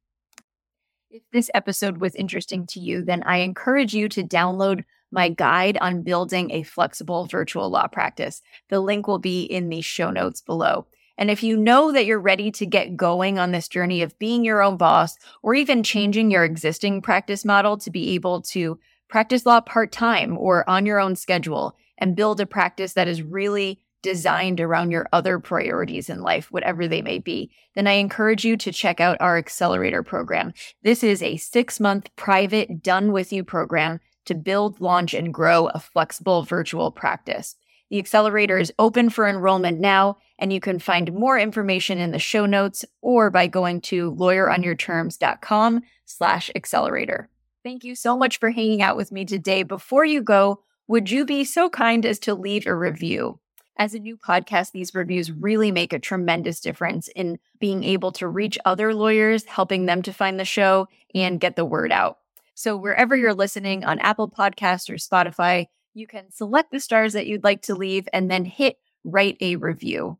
If 1.10 1.24
this 1.32 1.50
episode 1.54 2.00
was 2.00 2.16
interesting 2.16 2.68
to 2.68 2.80
you, 2.80 3.04
then 3.04 3.24
I 3.24 3.38
encourage 3.38 3.94
you 3.94 4.10
to 4.10 4.24
download 4.24 4.84
my 5.12 5.30
guide 5.30 5.78
on 5.80 6.04
building 6.04 6.52
a 6.52 6.64
flexible 6.64 7.26
virtual 7.26 7.70
law 7.70 7.88
practice. 7.88 8.42
The 8.70 8.80
link 8.80 9.08
will 9.08 9.20
be 9.20 9.44
in 9.44 9.70
the 9.70 9.82
show 9.82 10.12
notes 10.12 10.42
below. 10.42 10.86
And 11.20 11.30
if 11.30 11.44
you 11.44 11.58
know 11.58 11.92
that 11.92 12.06
you're 12.06 12.18
ready 12.18 12.50
to 12.52 12.66
get 12.66 12.96
going 12.96 13.38
on 13.38 13.52
this 13.52 13.68
journey 13.68 14.02
of 14.02 14.18
being 14.20 14.46
your 14.46 14.64
own 14.64 14.78
boss 14.78 15.18
or 15.44 15.54
even 15.54 15.84
changing 15.84 16.32
your 16.32 16.46
existing 16.46 17.02
practice 17.02 17.44
model 17.44 17.78
to 17.80 17.92
be 17.92 18.12
able 18.16 18.42
to 18.44 18.80
practice 19.10 19.46
law 19.46 19.60
part 19.60 19.92
time 19.92 20.38
or 20.38 20.68
on 20.70 20.86
your 20.86 20.98
own 20.98 21.18
schedule 21.18 21.76
and 21.98 22.16
build 22.16 22.40
a 22.40 22.46
practice 22.46 22.94
that 22.94 23.10
is 23.10 23.22
really 23.22 23.82
designed 24.02 24.62
around 24.62 24.92
your 24.92 25.10
other 25.12 25.40
priorities 25.40 26.10
in 26.10 26.22
life, 26.22 26.50
whatever 26.54 26.88
they 26.88 27.02
may 27.02 27.20
be, 27.20 27.52
then 27.76 27.86
I 27.86 27.94
encourage 27.94 28.46
you 28.46 28.56
to 28.56 28.72
check 28.72 29.02
out 29.02 29.20
our 29.20 29.38
accelerator 29.38 30.04
program. 30.04 30.54
This 30.84 31.04
is 31.04 31.22
a 31.22 31.36
six 31.36 31.82
month 31.82 32.10
private 32.16 32.82
done 32.82 33.12
with 33.12 33.34
you 33.34 33.44
program 33.44 34.00
to 34.24 34.36
build, 34.36 34.80
launch, 34.80 35.14
and 35.14 35.34
grow 35.34 35.68
a 35.68 35.80
flexible 35.80 36.44
virtual 36.44 36.92
practice. 36.92 37.58
The 37.90 38.00
accelerator 38.00 38.58
is 38.58 38.74
open 38.78 39.10
for 39.10 39.28
enrollment 39.28 39.80
now, 39.80 40.18
and 40.38 40.54
you 40.54 40.60
can 40.60 40.80
find 40.80 41.14
more 41.14 41.40
information 41.40 41.98
in 41.98 42.12
the 42.12 42.20
show 42.20 42.46
notes 42.46 42.86
or 43.02 43.30
by 43.30 43.48
going 43.48 43.82
to 43.82 44.12
lawyeronyourterms.com 44.12 45.82
slash 46.06 46.52
accelerator. 46.56 47.30
Thank 47.64 47.84
you 47.84 47.96
so 47.96 48.18
much 48.18 48.40
for 48.40 48.52
hanging 48.52 48.82
out 48.82 48.96
with 48.96 49.12
me 49.12 49.26
today. 49.26 49.64
Before 49.64 50.06
you 50.06 50.22
go, 50.22 50.64
would 50.88 51.10
you 51.10 51.26
be 51.26 51.44
so 51.44 51.70
kind 51.70 52.06
as 52.06 52.20
to 52.20 52.34
leave 52.34 52.66
a 52.66 52.76
review? 52.76 53.40
As 53.78 53.94
a 53.94 54.00
new 54.00 54.18
podcast, 54.18 54.72
these 54.72 54.94
reviews 54.94 55.32
really 55.32 55.72
make 55.72 55.94
a 55.94 56.00
tremendous 56.00 56.60
difference 56.60 57.08
in 57.10 57.40
being 57.60 57.84
able 57.84 58.12
to 58.14 58.28
reach 58.28 58.58
other 58.66 58.94
lawyers, 58.94 59.46
helping 59.46 59.86
them 59.86 60.02
to 60.02 60.12
find 60.12 60.40
the 60.40 60.46
show 60.46 60.88
and 61.16 61.40
get 61.40 61.56
the 61.56 61.66
word 61.66 61.92
out. 61.92 62.18
So 62.56 62.76
wherever 62.76 63.16
you're 63.16 63.34
listening 63.34 63.86
on 63.86 64.00
Apple 64.00 64.30
Podcasts 64.30 64.90
or 64.90 64.96
Spotify, 64.96 65.68
you 65.94 66.08
can 66.08 66.32
select 66.32 66.72
the 66.72 66.80
stars 66.80 67.14
that 67.14 67.28
you'd 67.28 67.44
like 67.44 67.62
to 67.64 67.76
leave 67.76 68.08
and 68.14 68.30
then 68.30 68.46
hit 68.46 68.78
write 69.04 69.38
a 69.42 69.56
review. 69.56 70.18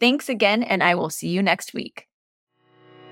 Thanks 0.00 0.28
again, 0.28 0.62
and 0.62 0.82
I 0.82 0.94
will 0.94 1.10
see 1.10 1.28
you 1.28 1.42
next 1.42 1.74
week. 1.74 2.08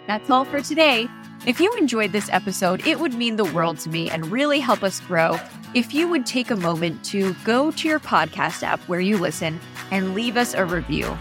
That's 0.07 0.31
all 0.31 0.45
for 0.45 0.61
today. 0.61 1.09
If 1.47 1.61
you 1.61 1.73
enjoyed 1.75 2.13
this 2.13 2.29
episode, 2.31 2.87
it 2.87 2.99
would 2.99 3.15
mean 3.15 3.37
the 3.37 3.45
world 3.45 3.79
to 3.81 3.89
me 3.89 4.11
and 4.11 4.27
really 4.27 4.59
help 4.61 4.83
us 4.83 5.01
grow 5.01 5.39
if 5.75 5.95
you 5.95 6.09
would 6.09 6.27
take 6.27 6.51
a 6.51 6.57
moment 6.57 7.05
to 7.07 7.35
go 7.45 7.71
to 7.71 7.89
your 7.89 8.01
podcast 8.01 8.63
app 8.63 8.81
where 8.89 9.01
you 9.01 9.17
listen 9.17 9.61
and 9.91 10.15
leave 10.15 10.37
us 10.37 10.55
a 10.55 10.65
review. 10.65 11.17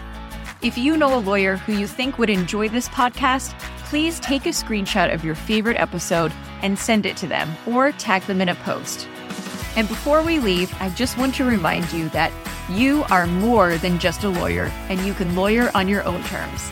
If 0.62 0.78
you 0.78 0.96
know 0.96 1.16
a 1.16 1.20
lawyer 1.20 1.56
who 1.56 1.72
you 1.72 1.86
think 1.86 2.18
would 2.18 2.30
enjoy 2.30 2.68
this 2.68 2.88
podcast, 2.88 3.58
please 3.84 4.20
take 4.20 4.46
a 4.46 4.50
screenshot 4.50 5.12
of 5.12 5.24
your 5.24 5.34
favorite 5.34 5.76
episode 5.76 6.32
and 6.62 6.78
send 6.78 7.04
it 7.04 7.16
to 7.18 7.26
them 7.26 7.52
or 7.66 7.92
tag 7.92 8.22
them 8.22 8.40
in 8.40 8.48
a 8.48 8.54
post. 8.56 9.08
And 9.76 9.88
before 9.88 10.22
we 10.22 10.38
leave, 10.38 10.74
I 10.80 10.90
just 10.90 11.16
want 11.18 11.34
to 11.36 11.44
remind 11.44 11.92
you 11.92 12.08
that 12.10 12.32
you 12.68 13.04
are 13.10 13.26
more 13.26 13.76
than 13.78 13.98
just 13.98 14.24
a 14.24 14.28
lawyer 14.28 14.70
and 14.88 15.00
you 15.00 15.14
can 15.14 15.34
lawyer 15.34 15.70
on 15.74 15.88
your 15.88 16.04
own 16.04 16.22
terms. 16.24 16.70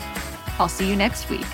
I'll 0.59 0.69
see 0.69 0.89
you 0.89 0.97
next 0.97 1.31
week. 1.31 1.47